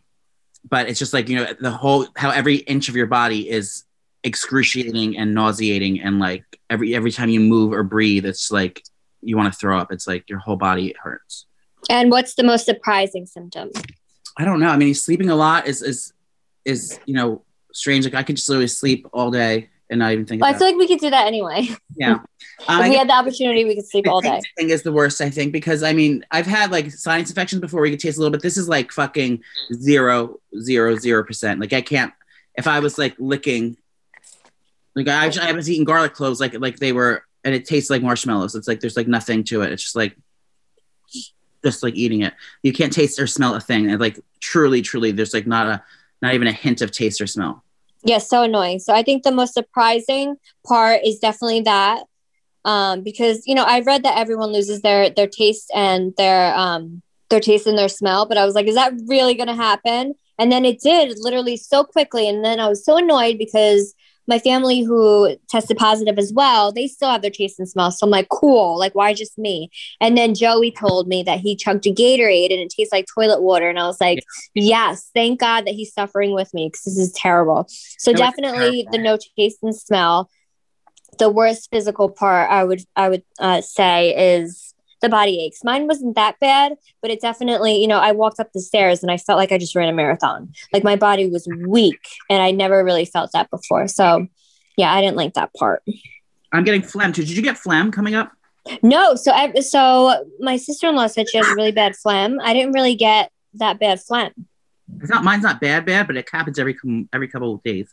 [0.71, 3.83] but it's just like, you know, the whole how every inch of your body is
[4.25, 8.83] excruciating and nauseating and like every every time you move or breathe, it's like
[9.21, 9.93] you want to throw up.
[9.93, 11.47] It's like your whole body hurts.
[11.91, 13.71] And what's the most surprising symptom?
[14.39, 14.69] I don't know.
[14.69, 16.13] I mean, sleeping a lot is is
[16.65, 18.05] is you know strange.
[18.05, 20.69] Like I could just literally sleep all day and not even think Well, I feel
[20.69, 20.71] it.
[20.71, 21.69] like we could do that anyway.
[21.95, 22.21] Yeah.
[22.69, 24.41] Um, if we had the opportunity, we could sleep all day.
[24.57, 27.83] thing is the worst, I think, because I mean, I've had like sinus infections before
[27.83, 28.41] we could taste a little bit.
[28.41, 29.43] This is like fucking
[29.75, 31.61] zero, zero, zero percent.
[31.61, 32.13] Like I can't.
[32.55, 33.77] If I was like licking,
[34.95, 38.03] like I, I was eating garlic cloves, like like they were, and it tastes like
[38.03, 38.55] marshmallows.
[38.55, 39.73] It's like there's like nothing to it.
[39.73, 40.17] It's just like,
[41.65, 42.35] just like eating it.
[42.63, 43.91] You can't taste or smell a thing.
[43.91, 45.83] And like truly, truly, there's like not a,
[46.21, 47.65] not even a hint of taste or smell.
[48.05, 48.81] Yeah, so annoying.
[48.81, 52.05] So I think the most surprising part is definitely that.
[52.65, 57.03] Um, because you know, I read that everyone loses their their taste and their um
[57.29, 60.15] their taste and their smell, but I was like, is that really gonna happen?
[60.39, 62.29] And then it did literally so quickly.
[62.29, 63.95] And then I was so annoyed because
[64.33, 67.91] my family who tested positive as well, they still have their taste and smell.
[67.91, 69.71] So I'm like, cool, like why just me?
[70.01, 73.43] And then Joey told me that he chugged a Gatorade and it tastes like toilet
[73.43, 73.69] water.
[73.69, 74.21] And I was like,
[74.55, 77.67] yes, thank God that he's suffering with me because this is terrible.
[77.99, 80.31] So No, definitely the no taste and smell.
[81.19, 85.63] The worst physical part I would I would uh, say is the body aches.
[85.63, 89.11] Mine wasn't that bad, but it definitely, you know, I walked up the stairs and
[89.11, 90.53] I felt like I just ran a marathon.
[90.73, 93.89] Like my body was weak and I never really felt that before.
[93.89, 94.27] So
[94.77, 95.83] yeah, I didn't like that part.
[96.53, 97.25] I'm getting phlegm too.
[97.25, 98.33] Did you get phlegm coming up?
[98.83, 102.39] No, so I, so my sister-in-law said she has really bad phlegm.
[102.41, 104.33] I didn't really get that bad phlegm.
[105.01, 106.77] It's not mine's not bad, bad, but it happens every
[107.13, 107.93] every couple of days.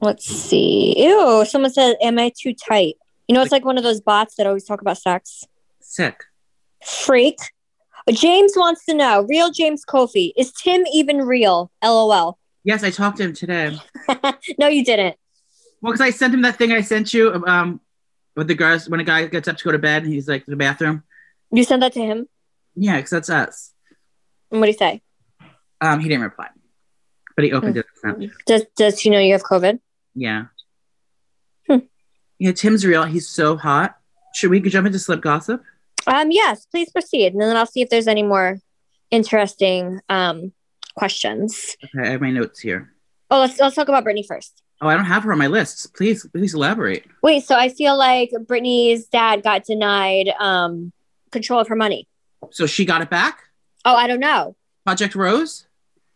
[0.00, 0.94] Let's see.
[0.98, 2.96] Ew, someone said, Am I too tight?
[3.28, 5.44] You know, it's like one of those bots that always talk about sex.
[5.80, 6.24] Sick.
[6.84, 7.38] Freak.
[8.10, 11.70] James wants to know, real James Kofi, is Tim even real?
[11.82, 12.38] LOL.
[12.62, 13.78] Yes, I talked to him today.
[14.58, 15.16] no, you didn't.
[15.80, 17.80] Well, because I sent him that thing I sent you um,
[18.36, 20.46] with the guys when a guy gets up to go to bed and he's like
[20.46, 21.02] in the bathroom.
[21.50, 22.28] You sent that to him?
[22.74, 23.72] Yeah, because that's us.
[24.50, 25.02] And what do you say?
[25.80, 26.48] Um, he didn't reply,
[27.36, 27.86] but he opened it.
[28.00, 28.18] Snap.
[28.46, 29.78] Does does he know you have COVID?
[30.14, 30.46] Yeah.
[31.68, 31.78] Hmm.
[32.38, 33.04] Yeah, Tim's real.
[33.04, 33.98] He's so hot.
[34.34, 35.62] Should we jump into slip gossip?
[36.06, 38.58] Um, yes, please proceed, and then I'll see if there's any more
[39.10, 40.52] interesting um
[40.96, 41.76] questions.
[41.84, 42.92] Okay, I have my notes here.
[43.30, 44.62] Oh, let's let's talk about Britney first.
[44.80, 45.94] Oh, I don't have her on my list.
[45.94, 47.04] Please, please elaborate.
[47.22, 50.92] Wait, so I feel like Britney's dad got denied um
[51.30, 52.06] control of her money.
[52.50, 53.40] So she got it back.
[53.84, 54.56] Oh, I don't know.
[54.84, 55.66] Project Rose.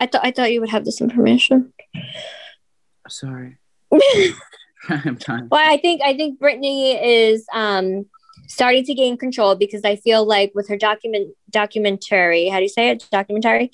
[0.00, 1.72] I thought I thought you would have this information.
[3.08, 3.56] Sorry.
[4.88, 5.48] I'm trying.
[5.50, 8.06] Well, I think I think Britney is um
[8.46, 12.68] starting to gain control because I feel like with her document documentary, how do you
[12.68, 13.06] say it?
[13.10, 13.70] Documentary.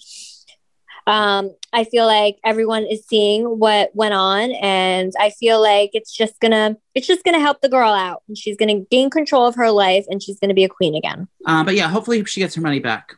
[1.07, 6.15] Um, I feel like everyone is seeing what went on, and I feel like it's
[6.17, 9.55] just gonna it's just gonna help the girl out, and she's gonna gain control of
[9.57, 11.29] her life, and she's gonna be a queen again.
[11.45, 13.17] Uh, but yeah, hopefully she gets her money back.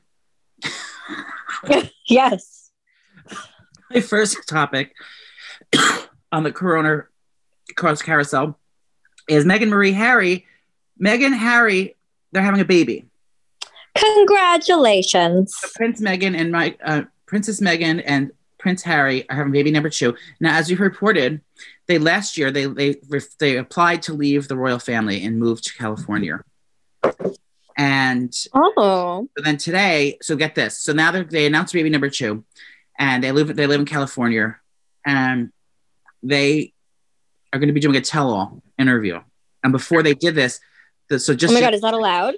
[2.09, 2.71] yes.
[3.91, 4.93] My first topic
[6.33, 7.05] on the Corona
[7.77, 8.59] Cross Carousel
[9.29, 10.47] is Meghan Marie Harry.
[11.03, 11.95] Meghan Harry,
[12.33, 13.05] they're having a baby.
[13.97, 15.59] Congratulations.
[15.75, 20.15] Prince Meghan and my uh, Princess Meghan and Prince Harry are having baby number two.
[20.41, 21.41] Now, as you reported,
[21.87, 22.97] they last year they they
[23.39, 26.43] they applied to leave the royal family and move to California.
[27.77, 29.29] And Oh.
[29.37, 30.79] So then today, so get this.
[30.79, 32.45] So now they announced baby number two,
[32.99, 34.59] and they live they live in California,
[35.05, 35.53] and
[36.23, 36.73] they
[37.53, 39.21] are going to be doing a tell-all interview.
[39.63, 40.61] And before they did this,
[41.09, 42.35] the, so just Oh my god, is that allowed?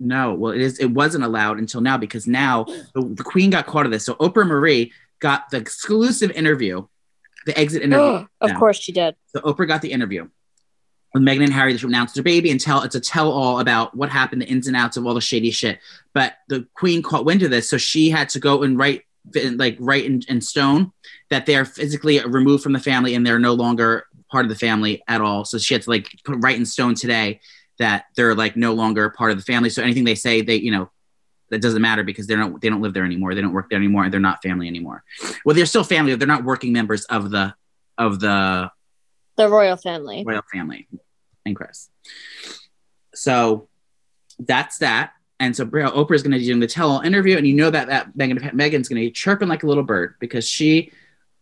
[0.00, 0.78] no, well, it is.
[0.78, 2.64] It wasn't allowed until now because now
[2.94, 4.04] the, the Queen got caught of this.
[4.04, 6.86] So Oprah Marie got the exclusive interview,
[7.46, 8.26] the exit interview.
[8.40, 9.16] of course she did.
[9.28, 10.28] So Oprah got the interview
[11.14, 11.72] with Meghan and Harry.
[11.72, 14.66] They announced their baby and tell it's a tell all about what happened, the ins
[14.66, 15.78] and outs of all the shady shit.
[16.12, 19.02] But the Queen caught wind of this, so she had to go and write
[19.34, 20.92] like write in, in stone
[21.30, 25.02] that they're physically removed from the family and they're no longer part of the family
[25.08, 25.44] at all.
[25.46, 27.40] So she had to like put write in stone today
[27.78, 29.70] that they're like no longer part of the family.
[29.70, 30.90] So anything they say, they you know
[31.50, 33.34] that doesn't matter because they don't they don't live there anymore.
[33.34, 35.04] They don't work there anymore, and they're not family anymore.
[35.44, 36.14] Well, they're still family.
[36.14, 37.54] They're not working members of the
[37.98, 38.70] of the
[39.36, 40.24] The royal family.
[40.26, 40.88] royal family
[41.44, 41.90] and Chris.
[43.14, 43.68] So
[44.38, 45.12] that's that.
[45.40, 47.88] And so Oprah is going to be doing the tell-all interview, and you know that
[47.88, 50.92] that Megan Megan's going to be chirping like a little bird because she,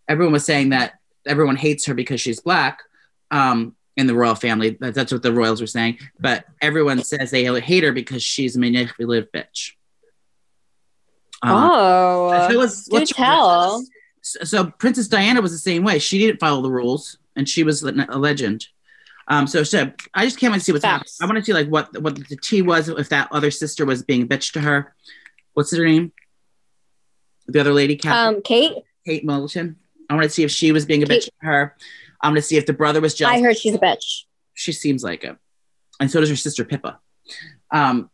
[0.08, 0.94] everyone was saying that
[1.26, 2.80] everyone hates her because she's black,
[3.30, 4.76] um, in the royal family.
[4.80, 5.98] That, that's what the royals were saying.
[6.18, 9.72] But everyone says they hate her because she's a manipulative bitch.
[11.42, 12.48] Uh, oh.
[12.50, 13.84] so what's- do tell.
[14.22, 15.98] so, so Princess Diana was the same way.
[15.98, 18.66] She didn't follow the rules, and she was a legend.
[19.28, 21.08] Um, so, so I just can't wait to see what's happening.
[21.20, 24.02] I want to see like what what the tea was if that other sister was
[24.02, 24.94] being a bitch to her.
[25.54, 26.12] What's her name?
[27.46, 28.74] The other lady, Catherine, Um, Kate,
[29.06, 29.76] Kate Middleton.
[30.08, 31.76] I want to see if she was being a bitch Kate- to her.
[32.22, 33.36] I'm going to see if the brother was jealous.
[33.36, 34.22] I heard she's a bitch.
[34.54, 35.36] she seems like it,
[36.00, 36.98] and so does her sister Pippa.
[37.70, 38.10] Um,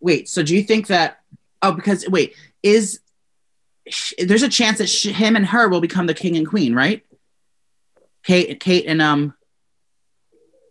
[0.00, 1.18] wait, so do you think that?
[1.62, 3.00] Oh, because wait, is
[4.18, 7.02] there's a chance that sh- him and her will become the king and queen, right?
[8.24, 9.34] Kate, Kate, and um,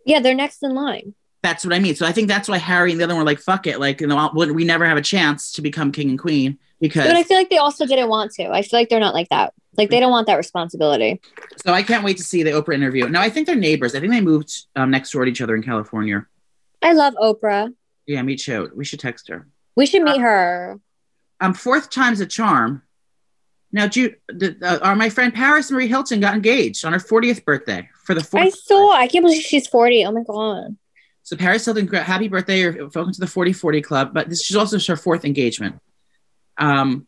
[0.04, 1.14] Yeah, they're next in line.
[1.42, 1.94] that's what I mean.
[1.94, 4.00] So I think that's why Harry and the other one were like, "Fuck it," like
[4.00, 7.06] you know, we we never have a chance to become king and queen because.
[7.06, 8.48] But I feel like they also didn't want to.
[8.50, 9.52] I feel like they're not like that.
[9.76, 11.20] Like they don't want that responsibility.
[11.64, 13.08] so I can't wait to see the Oprah interview.
[13.08, 13.94] Now I think they're neighbors.
[13.94, 16.26] I think they moved um, next door to each other in California.
[16.82, 17.72] I love Oprah.
[18.06, 18.70] Yeah, me too.
[18.74, 19.48] We should text her.
[19.76, 20.78] We should meet her.
[21.40, 22.82] um, fourth time's a charm.
[23.72, 27.44] Now, you, the, uh, uh, my friend Paris Marie Hilton got engaged on her 40th
[27.44, 28.44] birthday for the fourth.
[28.44, 28.92] I saw.
[28.92, 30.04] I can't believe she's 40.
[30.06, 30.76] Oh my god.
[31.24, 32.62] So Paris Hilton, happy birthday!
[32.64, 34.14] Or welcome to the 40-40 club.
[34.14, 35.80] But this is also her fourth engagement.
[36.58, 37.06] Um,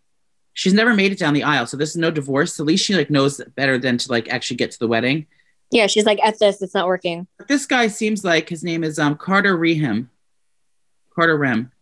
[0.56, 2.58] she's never made it down the aisle, so this is no divorce.
[2.58, 5.26] At least she like knows better than to like actually get to the wedding.
[5.70, 7.26] Yeah, she's like, at this, it's not working.
[7.38, 10.08] But this guy seems like his name is um Carter Reum.
[11.14, 11.72] Carter Rem.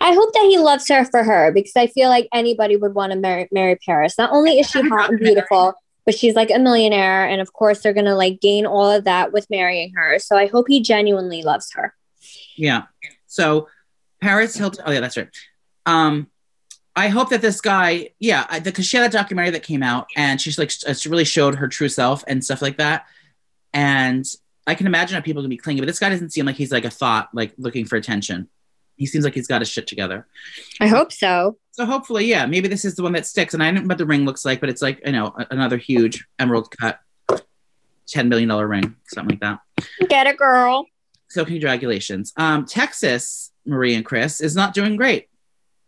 [0.00, 3.12] I hope that he loves her for her because I feel like anybody would want
[3.12, 4.18] to marry, marry Paris.
[4.18, 7.28] Not only is she hot and beautiful, but she's like a millionaire.
[7.28, 10.18] And of course, they're going to like gain all of that with marrying her.
[10.18, 11.94] So I hope he genuinely loves her.
[12.56, 12.84] Yeah.
[13.26, 13.68] So
[14.20, 14.84] Paris Hilton.
[14.86, 15.28] Oh yeah, that's right.
[15.86, 16.28] Um,
[16.98, 20.40] I hope that this guy, yeah, because she had that documentary that came out, and
[20.40, 23.06] she's like, uh, she really showed her true self and stuff like that.
[23.72, 24.26] And
[24.66, 26.72] I can imagine how people can be clingy, but this guy doesn't seem like he's
[26.72, 28.48] like a thought, like looking for attention.
[28.96, 30.26] He seems like he's got his shit together.
[30.80, 31.56] I hope so.
[31.70, 33.54] So hopefully, yeah, maybe this is the one that sticks.
[33.54, 35.76] And I don't know what the ring looks like, but it's like you know another
[35.76, 36.98] huge emerald cut,
[38.08, 39.60] ten million dollar ring, something like that.
[40.08, 40.84] Get it, girl.
[41.28, 42.32] So congratulations.
[42.36, 45.28] Um, Texas, Marie and Chris, is not doing great.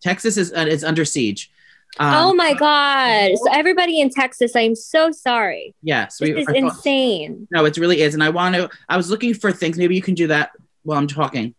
[0.02, 1.50] Texas is uh, is under siege.
[1.98, 3.32] Um, oh my God.
[3.36, 5.74] So everybody in Texas, I'm so sorry.
[5.82, 7.48] Yes, This is insane.
[7.50, 8.14] No, it really is.
[8.14, 8.70] And I want to.
[8.88, 9.76] I was looking for things.
[9.76, 11.54] Maybe you can do that while I'm talking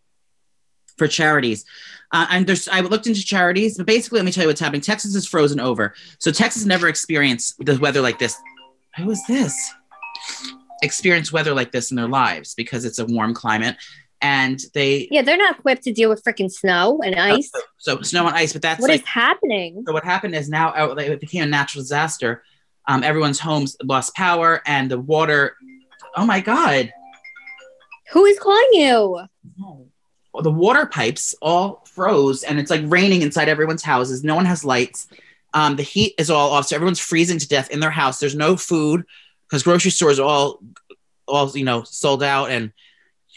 [0.96, 1.64] for charities.
[2.12, 4.80] Uh, and there's I looked into charities, but basically, let me tell you what's happening.
[4.82, 8.36] Texas is frozen over, so Texas never experienced the weather like this.
[8.98, 9.54] Who is this?
[10.82, 13.76] Experienced weather like this in their lives because it's a warm climate,
[14.22, 17.50] and they Yeah, they're not equipped to deal with freaking snow and ice.
[17.78, 18.52] so snow and ice.
[18.54, 19.82] But that's What is like happening?
[19.86, 22.42] so what happened is now uh, it became a natural disaster.
[22.88, 25.56] Um, everyone's homes lost power, and the water.
[26.16, 26.92] Oh my god!
[28.12, 29.20] Who is calling you?
[30.42, 34.24] the water pipes all froze and it's like raining inside everyone's houses.
[34.24, 35.06] No one has lights.
[35.52, 38.18] Um, the heat is all off, so everyone's freezing to death in their house.
[38.18, 39.04] There's no food
[39.46, 40.60] because grocery stores are all,
[41.28, 42.50] all you know, sold out.
[42.50, 42.72] And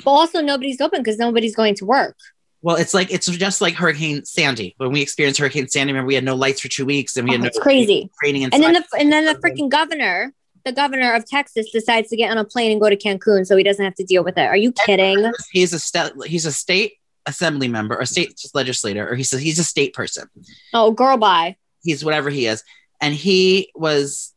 [0.04, 2.18] But also nobody's open because nobody's going to work.
[2.62, 4.74] well, it's like it's just like Hurricane Sandy.
[4.78, 7.36] When we experienced Hurricane Sandy, remember we had no lights for two weeks and we
[7.36, 8.10] Oh, had no crazy.
[8.24, 8.56] raining inside.
[8.56, 10.34] And then the and then the freaking governor,
[10.66, 13.56] the governor of Texas, decides to get on a plane and go to Cancun so
[13.56, 14.48] he doesn't have to deal with it.
[14.48, 15.32] Are you kidding?
[15.52, 16.94] he's a sta- he's a state
[17.28, 20.28] assembly member or state legislator, or he's a, he's a state person.
[20.74, 21.56] Oh, girl, bye.
[21.84, 22.64] he's whatever he is
[23.02, 24.34] and he was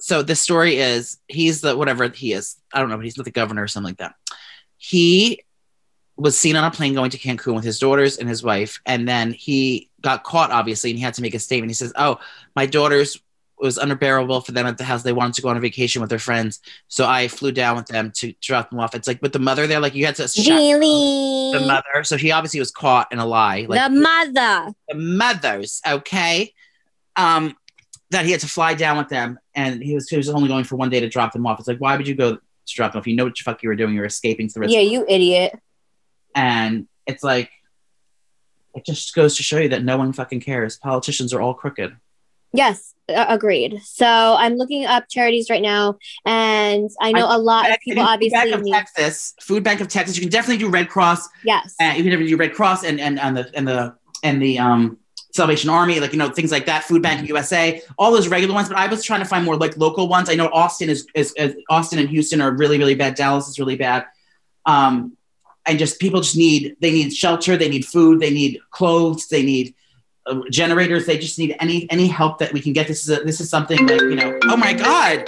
[0.00, 3.24] so the story is he's the whatever he is i don't know but he's not
[3.24, 4.14] the governor or something like that
[4.84, 5.40] he
[6.16, 9.08] was seen on a plane going to cancun with his daughters and his wife and
[9.08, 12.18] then he got caught obviously and he had to make a statement he says oh
[12.56, 15.56] my daughters it was unbearable for them at the house they wanted to go on
[15.56, 18.92] a vacation with their friends so i flew down with them to drop them off
[18.94, 21.52] it's like with the mother there like you had to Really?
[21.52, 24.74] the mother so he obviously was caught in a lie like the mother.
[24.88, 26.52] the mothers, okay?
[27.14, 27.56] Um,
[28.10, 30.64] that he had to fly down with them, and he was he was only going
[30.64, 31.58] for one day to drop them off.
[31.58, 33.06] It's like, why would you go to If?
[33.06, 33.94] You know what the fuck you were doing.
[33.94, 34.72] You're escaping to the risk.
[34.72, 35.58] Yeah, you idiot.
[36.34, 37.50] And it's like,
[38.74, 40.78] it just goes to show you that no one fucking cares.
[40.78, 41.96] Politicians are all crooked.
[42.54, 43.80] Yes, uh, agreed.
[43.82, 45.96] So I'm looking up charities right now,
[46.26, 48.72] and I know a lot of people Food obviously Bank of need.
[48.72, 50.16] Texas, Food Bank of Texas.
[50.16, 51.28] You can definitely do Red Cross.
[51.44, 51.74] Yes.
[51.80, 54.58] and you can never do Red Cross and and and the and the and the
[54.58, 54.98] um
[55.32, 58.68] Salvation Army, like you know things like that, Food Bank USA, all those regular ones.
[58.68, 60.28] But I was trying to find more like local ones.
[60.28, 63.14] I know Austin is is, is Austin and Houston are really really bad.
[63.14, 64.06] Dallas is really bad.
[64.66, 65.16] Um,
[65.64, 69.42] and just people just need they need shelter, they need food, they need clothes, they
[69.42, 69.74] need
[70.26, 71.06] uh, generators.
[71.06, 72.86] They just need any any help that we can get.
[72.86, 74.38] This is a, this is something like you know.
[74.44, 75.24] Oh my God!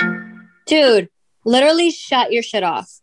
[0.67, 1.09] Dude,
[1.45, 3.01] literally shut your shit off.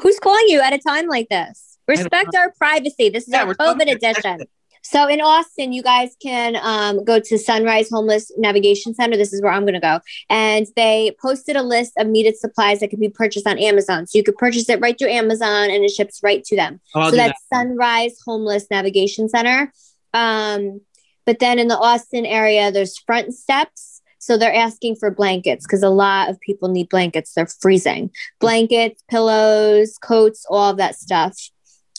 [0.00, 1.78] Who's calling you at a time like this?
[1.86, 3.10] Respect our privacy.
[3.10, 4.46] This is Yeah, our COVID edition.
[4.84, 9.16] So in Austin, you guys can um, go to Sunrise Homeless Navigation Center.
[9.16, 9.98] This is where I'm going to go.
[10.28, 14.06] And they posted a list of needed supplies that could be purchased on Amazon.
[14.06, 16.80] So you could purchase it right through Amazon and it ships right to them.
[16.94, 19.72] Oh, I'll so that's Sunrise Homeless Navigation Center.
[20.12, 20.82] Um,
[21.24, 24.02] but then in the Austin area, there's front steps.
[24.18, 27.32] So they're asking for blankets because a lot of people need blankets.
[27.32, 28.10] They're freezing.
[28.38, 31.36] Blankets, pillows, coats, all of that stuff.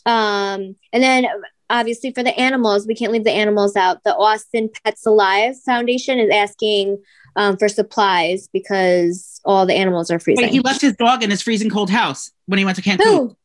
[0.06, 1.28] Um, and then
[1.70, 4.04] obviously for the animals, we can't leave the animals out.
[4.04, 7.02] The Austin Pets Alive Foundation is asking
[7.36, 10.46] um, for supplies because all the animals are freezing.
[10.46, 13.36] Wait, he left his dog in his freezing cold house when he went to Cancun.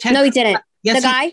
[0.00, 0.60] Ted- No, he didn't.
[0.82, 1.32] Yes, the he- guy?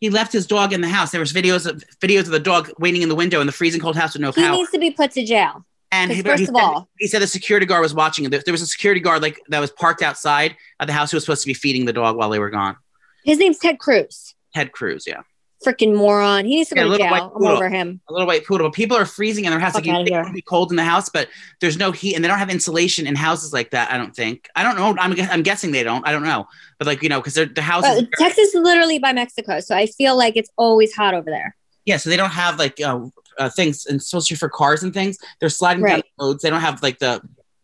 [0.00, 1.10] he left his dog in the house.
[1.10, 3.80] There was videos of videos of the dog waiting in the window in the freezing
[3.80, 4.52] cold house with no He power.
[4.56, 5.64] needs to be put to jail.
[5.92, 8.28] and he first of said, all- he said the security guard was watching.
[8.30, 11.16] There, there was a security guard like that was parked outside of the house who
[11.16, 12.76] was supposed to be feeding the dog while they were gone.
[13.24, 14.34] His name's Ted Cruz.
[14.54, 15.20] Ted Cruz, yeah,
[15.64, 16.44] Freaking moron.
[16.44, 17.32] He needs to Yeah, go to jail.
[17.36, 18.00] I'm over him.
[18.08, 18.68] a little white poodle.
[18.68, 19.72] But people are freezing in their house.
[19.72, 21.28] Fuck Like you think be cold in the house, but
[21.60, 23.90] there's no heat, and they don't have insulation in houses like that.
[23.92, 24.48] I don't think.
[24.56, 24.96] I don't know.
[25.00, 26.06] I'm, I'm guessing they don't.
[26.06, 26.46] I don't know.
[26.78, 28.02] But like you know, because the houses.
[28.02, 31.56] Uh, Texas is literally by Mexico, so I feel like it's always hot over there.
[31.84, 33.00] Yeah, so they don't have like uh,
[33.38, 36.04] uh, things, and especially for cars and things, they're sliding down Right.
[36.18, 36.42] the roads.
[36.42, 37.20] They don't have like the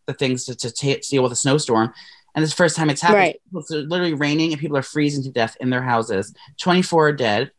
[0.07, 1.93] the things to, to, to deal with a snowstorm.
[2.35, 3.19] And this first time it's happened.
[3.19, 3.41] Right.
[3.55, 6.33] It's literally raining, and people are freezing to death in their houses.
[6.61, 7.51] Twenty four are dead.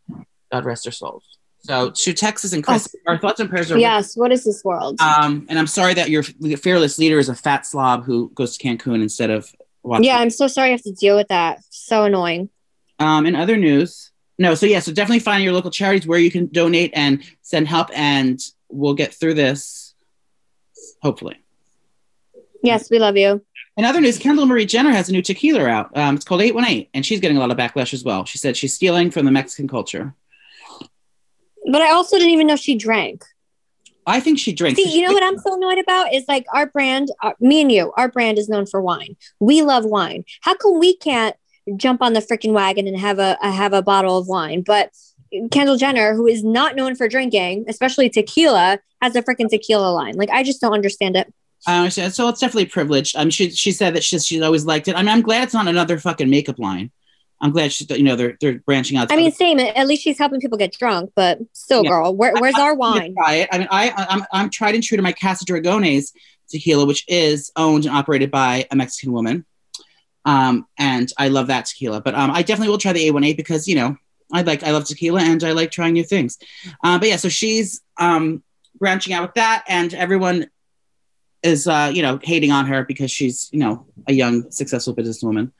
[0.52, 1.24] God rest their souls.
[1.62, 3.78] So to Texas and Chris, our thoughts and prayers are.
[3.78, 4.16] Yes.
[4.16, 5.00] What is this world?
[5.02, 8.66] Um, and I'm sorry that your fearless leader is a fat slob who goes to
[8.66, 10.06] Cancun instead of watching.
[10.06, 11.62] yeah, I'm so sorry I have to deal with that.
[11.70, 12.50] So annoying.
[12.98, 14.56] Um, in other news, no.
[14.56, 17.90] So yeah, so definitely find your local charities where you can donate and send help,
[17.94, 18.40] and
[18.70, 19.94] we'll get through this.
[21.02, 21.44] Hopefully.
[22.64, 23.44] Yes, we love you.
[23.78, 25.96] In other news, Kendall Marie Jenner has a new tequila out.
[25.96, 28.26] Um, it's called 818, and she's getting a lot of backlash as well.
[28.26, 30.14] She said she's stealing from the Mexican culture.
[31.72, 33.24] But I also didn't even know she drank.
[34.06, 34.82] I think she drinks.
[34.82, 37.72] See, you know what I'm so annoyed about is like our brand, uh, me and
[37.72, 39.16] you, our brand is known for wine.
[39.40, 40.24] We love wine.
[40.42, 41.36] How come we can't
[41.76, 44.64] jump on the freaking wagon and have a, a have a bottle of wine?
[44.64, 44.92] But
[45.52, 50.16] Kendall Jenner, who is not known for drinking, especially tequila, has a freaking tequila line.
[50.16, 51.32] Like I just don't understand it.
[51.68, 52.14] I understand.
[52.14, 53.16] So it's definitely privileged.
[53.16, 54.96] Um, she she said that she's she's always liked it.
[54.96, 56.92] I mean, I'm glad it's not another fucking makeup line.
[57.42, 59.12] I'm glad she's you know they're they're branching out.
[59.12, 59.60] I mean, same.
[59.60, 61.92] At least she's helping people get drunk, but still, Yeah.
[61.92, 63.16] girl, where, where's I- our wine?
[63.16, 63.50] Try it.
[63.52, 66.12] I mean, I I'm I'm tried and true to my Casa Dragones
[66.50, 69.46] tequila, which is owned and operated by a Mexican woman.
[70.26, 72.02] Um, and I love that tequila.
[72.02, 73.96] But um, I definitely will try the 818 because you know
[74.34, 76.38] I like I love tequila and I like trying new things.
[76.84, 78.44] Uh, but yeah, so she's um
[78.78, 80.50] branching out with that, and everyone
[81.42, 85.52] is uh you know hating on her because she's you know a young successful businesswoman.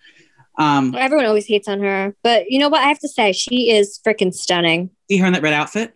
[0.60, 2.82] Um, Everyone always hates on her, but you know what?
[2.84, 4.90] I have to say, she is freaking stunning.
[5.10, 5.94] see her in that red outfit.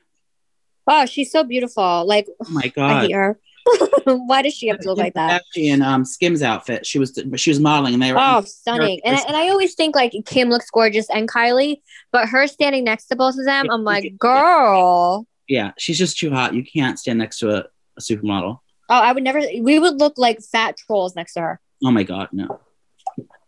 [0.87, 2.05] Oh, she's so beautiful.
[2.07, 3.01] Like, Oh my I god.
[3.03, 3.37] hate her.
[4.05, 5.43] Why does she have to look like that?
[5.53, 6.85] She in um, Skims outfit.
[6.85, 8.19] She was she was modeling, and they were.
[8.19, 8.99] Oh, stunning.
[9.05, 12.83] And, I- and I always think like Kim looks gorgeous and Kylie, but her standing
[12.83, 15.25] next to both of them, I'm like, girl.
[15.47, 16.53] yeah, she's just too hot.
[16.53, 17.59] You can't stand next to a,
[17.97, 18.59] a supermodel.
[18.89, 21.59] Oh, I would never, we would look like fat trolls next to her.
[21.85, 22.59] Oh my god, no.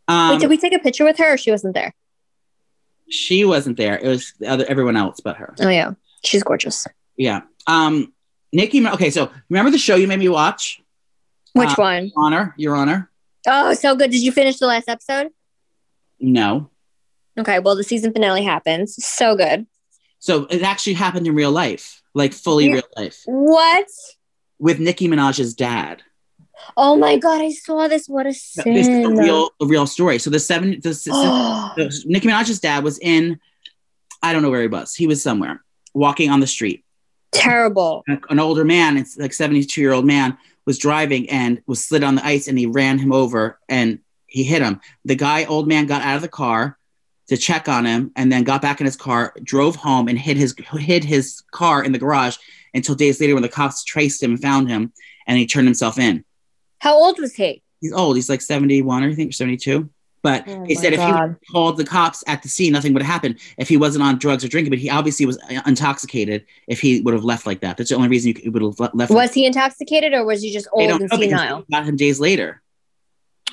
[0.08, 1.93] Um, Wait, did we take a picture with her or she wasn't there?
[3.08, 3.97] she wasn't there.
[3.99, 5.53] It was the other everyone else but her.
[5.60, 5.91] Oh, yeah.
[6.24, 6.88] She's gorgeous.
[7.18, 7.41] Yeah.
[7.68, 8.12] Um,
[8.51, 8.86] Nikki.
[8.88, 10.82] Okay, so remember the show you made me watch?
[11.53, 12.12] Which Uh, one?
[12.18, 13.12] Honor, Your Honor.
[13.47, 14.10] Oh, so good.
[14.10, 15.28] Did you finish the last episode?
[16.20, 16.72] No.
[17.38, 18.95] Okay, well, the season finale happens.
[19.06, 19.68] So good.
[20.20, 22.74] So it actually happened in real life, like fully Yeah.
[22.74, 23.88] real life, What?
[24.58, 26.01] with Nicki Minaj's dad.
[26.78, 28.08] Oh my god, I saw this.
[28.08, 30.20] What a This is a real, a real story.
[30.20, 30.89] So the seven, the,
[31.76, 33.39] the Nicki Minaj's dad was in,
[34.22, 34.95] I don't know where he was.
[34.95, 36.84] He was somewhere walking on the street.
[37.32, 38.03] terrible.
[38.08, 42.16] an older man, it's like 72 year old man, was driving and was slid on
[42.16, 44.82] the ice and he ran him over and he hit him.
[45.06, 46.78] The guy, old man, got out of the car
[47.28, 50.38] to check on him and then got back in his car, drove home and hid
[50.38, 52.38] his hid his car in the garage
[52.74, 54.91] until days later when the cops traced him and found him
[55.28, 56.24] and he turned himself in.
[56.80, 57.61] How old was he?
[57.82, 58.15] He's old.
[58.15, 59.89] He's like 71 or I think 72.
[60.21, 63.11] But Oh he said if he called the cops at the scene, nothing would have
[63.11, 64.71] happened if he wasn't on drugs or drinking.
[64.71, 67.78] But he obviously was uh, intoxicated if he would have left like that.
[67.78, 69.11] That's the only reason you would have left.
[69.11, 71.63] Was he intoxicated or was he just old and senile?
[71.71, 72.61] got him days later.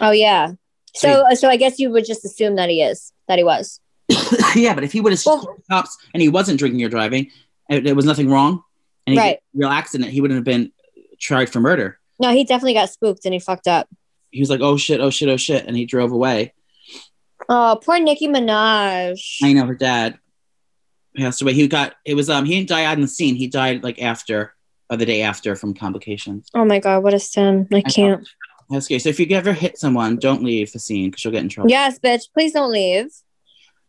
[0.01, 0.53] Oh yeah.
[0.95, 3.79] So uh, so I guess you would just assume that he is that he was.
[4.57, 6.89] yeah, but if he would have Well- called the cops and he wasn't drinking or
[6.89, 7.31] driving,
[7.69, 8.63] there was nothing wrong,
[9.07, 9.39] and he Right.
[9.55, 10.73] real accident, he wouldn't have been
[11.21, 11.99] tried for murder.
[12.23, 13.89] No, he definitely got spooked and he fucked up.
[14.31, 16.55] He was like, "Oh shit, oh shit, oh shit," and he drove away.
[17.49, 19.21] Oh, poor Nicki Minaj.
[19.43, 20.19] I know her dad
[21.17, 21.53] passed away.
[21.53, 23.35] He got it was um he didn't die on the scene.
[23.35, 24.55] He died like after
[24.89, 26.49] or the day after from complications.
[26.55, 27.67] Oh my god, what a sin.
[27.75, 28.27] I can't.
[28.71, 29.01] That's scary.
[29.01, 31.71] So if you ever hit someone, don't leave the scene because you'll get in trouble.
[31.71, 32.33] Yes, bitch.
[32.33, 33.09] Please don't leave.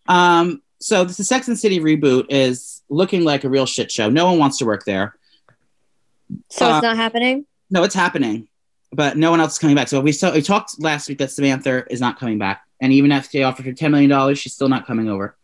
[0.08, 0.62] Um.
[0.82, 4.10] So the Sex and City reboot is looking like a real shit show.
[4.10, 5.16] No one wants to work there.
[6.50, 7.46] So Uh, it's not happening?
[7.74, 8.48] No, it's happening,
[8.92, 9.88] but no one else is coming back.
[9.88, 13.12] So we saw we talked last week that Samantha is not coming back, and even
[13.12, 15.36] if they offered her ten million dollars, she's still not coming over.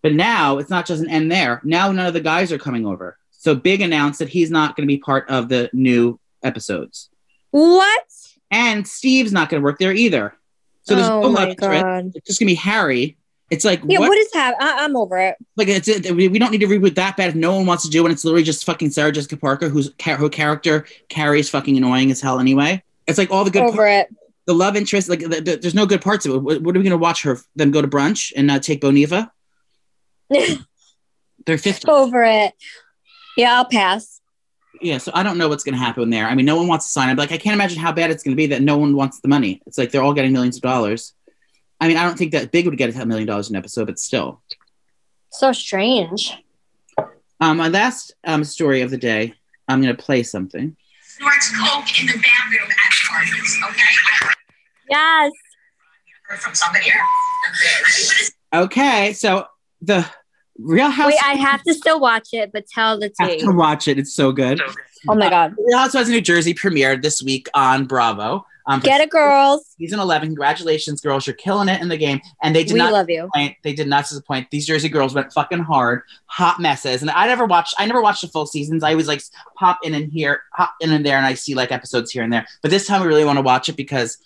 [0.00, 1.60] But now it's not just an end there.
[1.64, 3.18] Now none of the guys are coming over.
[3.32, 7.10] So Big announced that he's not going to be part of the new episodes,
[7.50, 8.04] What?
[8.52, 10.34] and Steve's not going to work there either.
[10.82, 11.82] So there's oh no love my interest.
[11.82, 12.12] god.
[12.14, 13.16] It's just going to be Harry.
[13.50, 14.08] It's like Yeah, what?
[14.08, 14.58] what is happening?
[14.60, 15.36] I'm over it.
[15.56, 17.90] like it's we, we don't need to reboot that bad if no one wants to
[17.90, 18.10] do it.
[18.12, 22.40] It's literally just fucking Sarah Jessica Parker, whose her character carries fucking annoying as hell
[22.40, 22.82] anyway.
[23.06, 24.08] It's like all the good over it.
[24.46, 26.38] the love interest, like the, the- there's no good parts of it.
[26.38, 29.30] What, what are we gonna watch her them go to brunch and uh, take Boniva?
[30.30, 31.88] They're fifty.
[31.88, 32.54] over it.
[33.36, 34.20] Yeah, I'll pass.
[34.80, 36.26] Yeah, so I don't know what's gonna happen there.
[36.26, 37.18] I mean, no one wants to sign up.
[37.18, 39.60] Like I can't imagine how bad it's gonna be that no one wants the money.
[39.66, 41.12] It's like they're all getting millions of dollars.
[41.84, 43.98] I mean, I don't think that Big would get a million dollars an episode, but
[43.98, 44.40] still.
[45.30, 46.32] So strange.
[47.42, 49.34] Um, my last um, story of the day.
[49.68, 50.74] I'm gonna play something.
[51.02, 54.30] snorts coke in the bathroom at parties, okay?
[54.88, 55.32] Yes.
[56.22, 58.32] Heard from somebody else.
[58.54, 59.46] Okay, so
[59.82, 60.08] the
[60.58, 61.08] Real House.
[61.08, 63.98] Wait, I have to still watch it, but tell the have to watch it.
[63.98, 64.62] It's so good.
[65.06, 65.54] Oh my god.
[65.58, 68.46] Real Housewives of New Jersey premiered this week on Bravo.
[68.66, 69.74] Um, Get it, girls.
[69.78, 70.28] Season 11.
[70.28, 71.26] Congratulations, girls.
[71.26, 72.20] You're killing it in the game.
[72.42, 73.22] And they did We not love you.
[73.22, 73.56] disappoint.
[73.62, 74.50] They did not disappoint.
[74.50, 77.02] These Jersey girls went fucking hard, hot messes.
[77.02, 77.74] And I never watched.
[77.78, 78.82] I never watched the full seasons.
[78.82, 79.22] I always like
[79.56, 82.32] pop in and here, pop in and there, and I see like episodes here and
[82.32, 82.46] there.
[82.62, 84.16] But this time, I really want to watch it because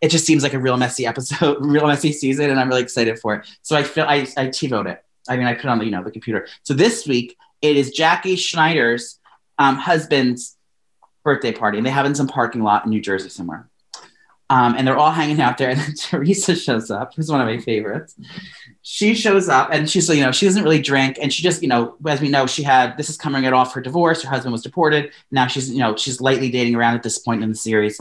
[0.00, 3.18] it just seems like a real messy episode, real messy season, and I'm really excited
[3.18, 3.48] for it.
[3.62, 5.04] So I feel I I TiVoed it.
[5.28, 6.46] I mean, I put it on the you know the computer.
[6.62, 9.18] So this week it is Jackie Schneider's
[9.58, 10.56] um, husband's
[11.24, 13.68] birthday party, and they have in some parking lot in New Jersey somewhere.
[14.50, 17.46] Um, and they're all hanging out there, and then Teresa shows up, who's one of
[17.46, 18.14] my favorites.
[18.80, 21.68] She shows up, and she's you know she doesn't really drink, and she just you
[21.68, 24.22] know as we know she had this is coming it off her divorce.
[24.22, 25.12] Her husband was deported.
[25.30, 28.00] Now she's you know she's lightly dating around at this point in the series.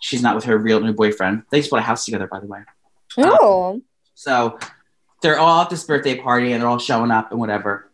[0.00, 1.42] She's not with her real new boyfriend.
[1.50, 2.60] They just bought a house together, by the way.
[3.18, 3.82] Oh.
[4.14, 4.58] So
[5.22, 7.87] they're all at this birthday party and they're all showing up and whatever.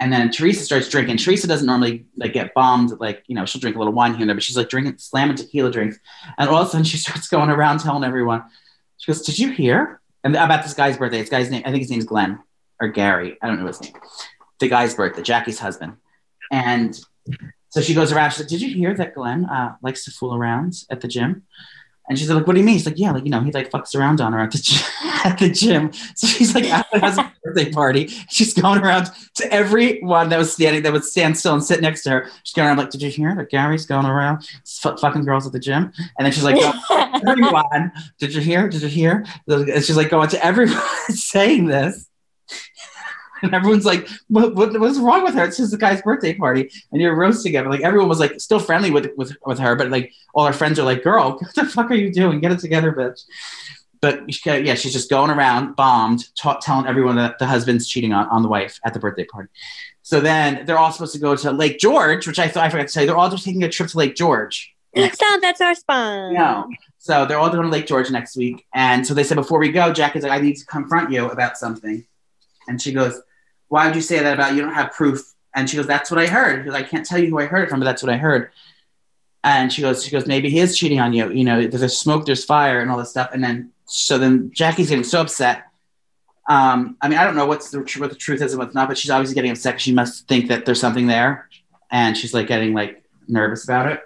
[0.00, 1.16] And then Teresa starts drinking.
[1.16, 4.22] Teresa doesn't normally like get bombed, like you know, she'll drink a little wine here
[4.22, 5.98] and there, but she's like drinking, slamming tequila drinks.
[6.38, 8.44] And all of a sudden, she starts going around telling everyone.
[8.98, 11.20] She goes, "Did you hear?" And about this guy's birthday.
[11.20, 12.38] This guy's name, I think his name's Glenn
[12.80, 13.38] or Gary.
[13.42, 13.92] I don't know his name.
[14.58, 15.96] The guy's birthday, Jackie's husband.
[16.50, 16.98] And
[17.70, 18.30] so she goes around.
[18.30, 21.42] She's like, "Did you hear that Glenn uh, likes to fool around at the gym?"
[22.08, 23.70] And she's like, "What do you mean?" He's like, "Yeah, like you know, he like
[23.70, 24.82] fucks around on her at the gym,
[25.24, 29.52] at the gym." So she's like, at her husband's birthday party, she's going around to
[29.52, 32.30] everyone that was standing, that would stand still and sit next to her.
[32.44, 35.52] She's going around like, "Did you hear that Gary's going around f- fucking girls at
[35.52, 38.68] the gym?" And then she's like, oh, "Everyone, did you hear?
[38.68, 40.80] Did you hear?" And she's like going to everyone
[41.10, 42.07] saying this.
[43.42, 45.44] And everyone's like, what, what, what's wrong with her?
[45.44, 47.68] It's just the guy's birthday party, and you're roasting him.
[47.68, 50.78] Like everyone was like still friendly with with with her, but like all her friends
[50.78, 52.40] are like, "Girl, what the fuck are you doing?
[52.40, 53.24] Get it together, bitch."
[54.00, 58.28] But she- yeah, she's just going around bombed, telling everyone that the husband's cheating on,
[58.28, 59.48] on the wife at the birthday party.
[60.02, 62.88] So then they're all supposed to go to Lake George, which I thought I forgot
[62.88, 63.06] to tell you.
[63.08, 64.74] They're all just taking a trip to Lake George.
[64.94, 66.34] Next Stop, that's our spawn.
[66.34, 66.68] No.
[66.98, 68.66] So they're all going to Lake George next week.
[68.74, 71.28] And so they said, before we go, Jack is like, I need to confront you
[71.28, 72.06] about something.
[72.68, 73.20] And she goes,
[73.68, 75.34] Why would you say that about you don't have proof?
[75.54, 76.64] And she goes, That's what I heard.
[76.64, 78.50] Because I can't tell you who I heard it from, but that's what I heard.
[79.44, 81.30] And she goes, she goes, maybe he is cheating on you.
[81.30, 83.30] You know, there's smoke, there's fire, and all this stuff.
[83.32, 85.64] And then so then Jackie's getting so upset.
[86.48, 88.88] Um, I mean, I don't know what's the what the truth is and what's not,
[88.88, 89.80] but she's obviously getting upset.
[89.80, 91.48] She must think that there's something there,
[91.90, 94.00] and she's like getting like nervous about it.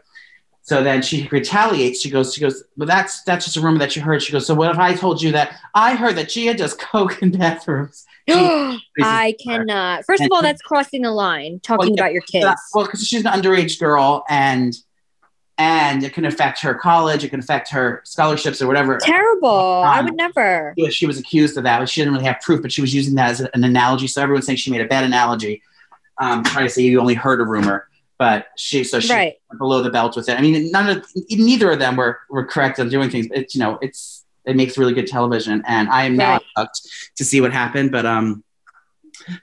[0.63, 2.01] So then she retaliates.
[2.01, 4.23] She goes, she goes, well, that's that's just a rumor that you heard.
[4.23, 7.23] She goes, so what if I told you that I heard that Gia does coke
[7.23, 8.07] in bathrooms?
[9.03, 10.05] I cannot.
[10.07, 11.61] First of all, that's crossing a line.
[11.61, 12.61] Talking Well, about your kids.
[12.75, 14.75] Well, because she's an underage girl, and
[15.59, 17.25] and it can affect her college.
[17.25, 18.99] It can affect her scholarships or whatever.
[18.99, 19.49] Terrible.
[19.49, 20.73] I Um, would never.
[20.77, 21.87] Yeah, she was accused of that.
[21.89, 24.07] She didn't really have proof, but she was using that as an analogy.
[24.07, 25.63] So everyone's saying she made a bad analogy,
[26.19, 27.87] um, trying to say you only heard a rumor.
[28.19, 29.35] But she, so she Right.
[29.51, 30.39] went below the belt with it.
[30.39, 33.29] I mean, none of neither of them were were correct on doing things.
[33.29, 36.43] But it's you know, it's it makes really good television, and I am now Right.
[36.57, 36.81] hooked
[37.17, 37.93] to see what happened.
[37.93, 38.43] But um,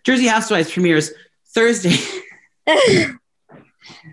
[0.06, 1.12] Jersey Housewives premieres
[1.54, 1.96] Thursday.
[2.68, 3.16] Oh,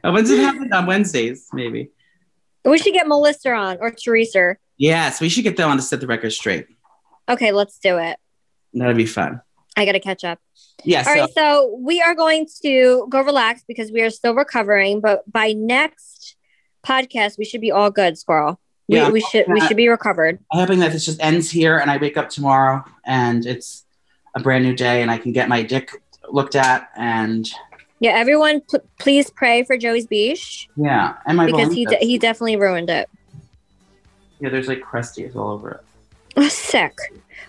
[0.12, 0.72] when's it happen?
[0.72, 1.90] On Wednesdays, maybe.
[2.64, 4.56] we should get Melissa on or Teresa.
[4.78, 6.66] Yes, we should get them on to set the record straight.
[7.28, 8.18] Okay, let's do it.
[8.74, 9.40] That'd be fun.
[9.76, 10.38] I got to catch up.
[10.84, 10.98] Yeah.
[10.98, 15.00] All so, right, so we are going to go relax because we are still recovering.
[15.00, 16.36] But by next
[16.86, 18.60] podcast, we should be all good, Squirrel.
[18.88, 20.38] We, Yeah, we should we should be recovered.
[20.52, 23.84] I'm hoping that this just ends here and I wake up tomorrow and it's
[24.34, 25.90] a brand new day and I can get my dick
[26.30, 27.48] looked at and
[27.98, 32.18] Yeah, everyone, pl- please pray for Joey's beach yeah, and my because he de- he
[32.18, 33.08] definitely ruined it.
[34.40, 35.80] yeah, there's like crusties all over it.
[36.36, 36.94] Oh, sick.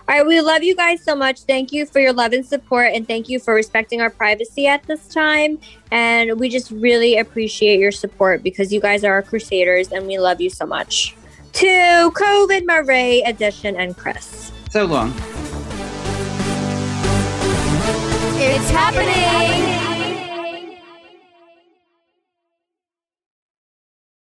[0.07, 1.41] All right, we love you guys so much.
[1.41, 4.83] Thank you for your love and support, and thank you for respecting our privacy at
[4.87, 5.59] this time.
[5.91, 10.17] And we just really appreciate your support because you guys are our crusaders, and we
[10.17, 11.15] love you so much.
[11.53, 14.51] To COVID Murray Edition and Chris.
[14.69, 15.13] So long.
[18.39, 19.86] It's happening.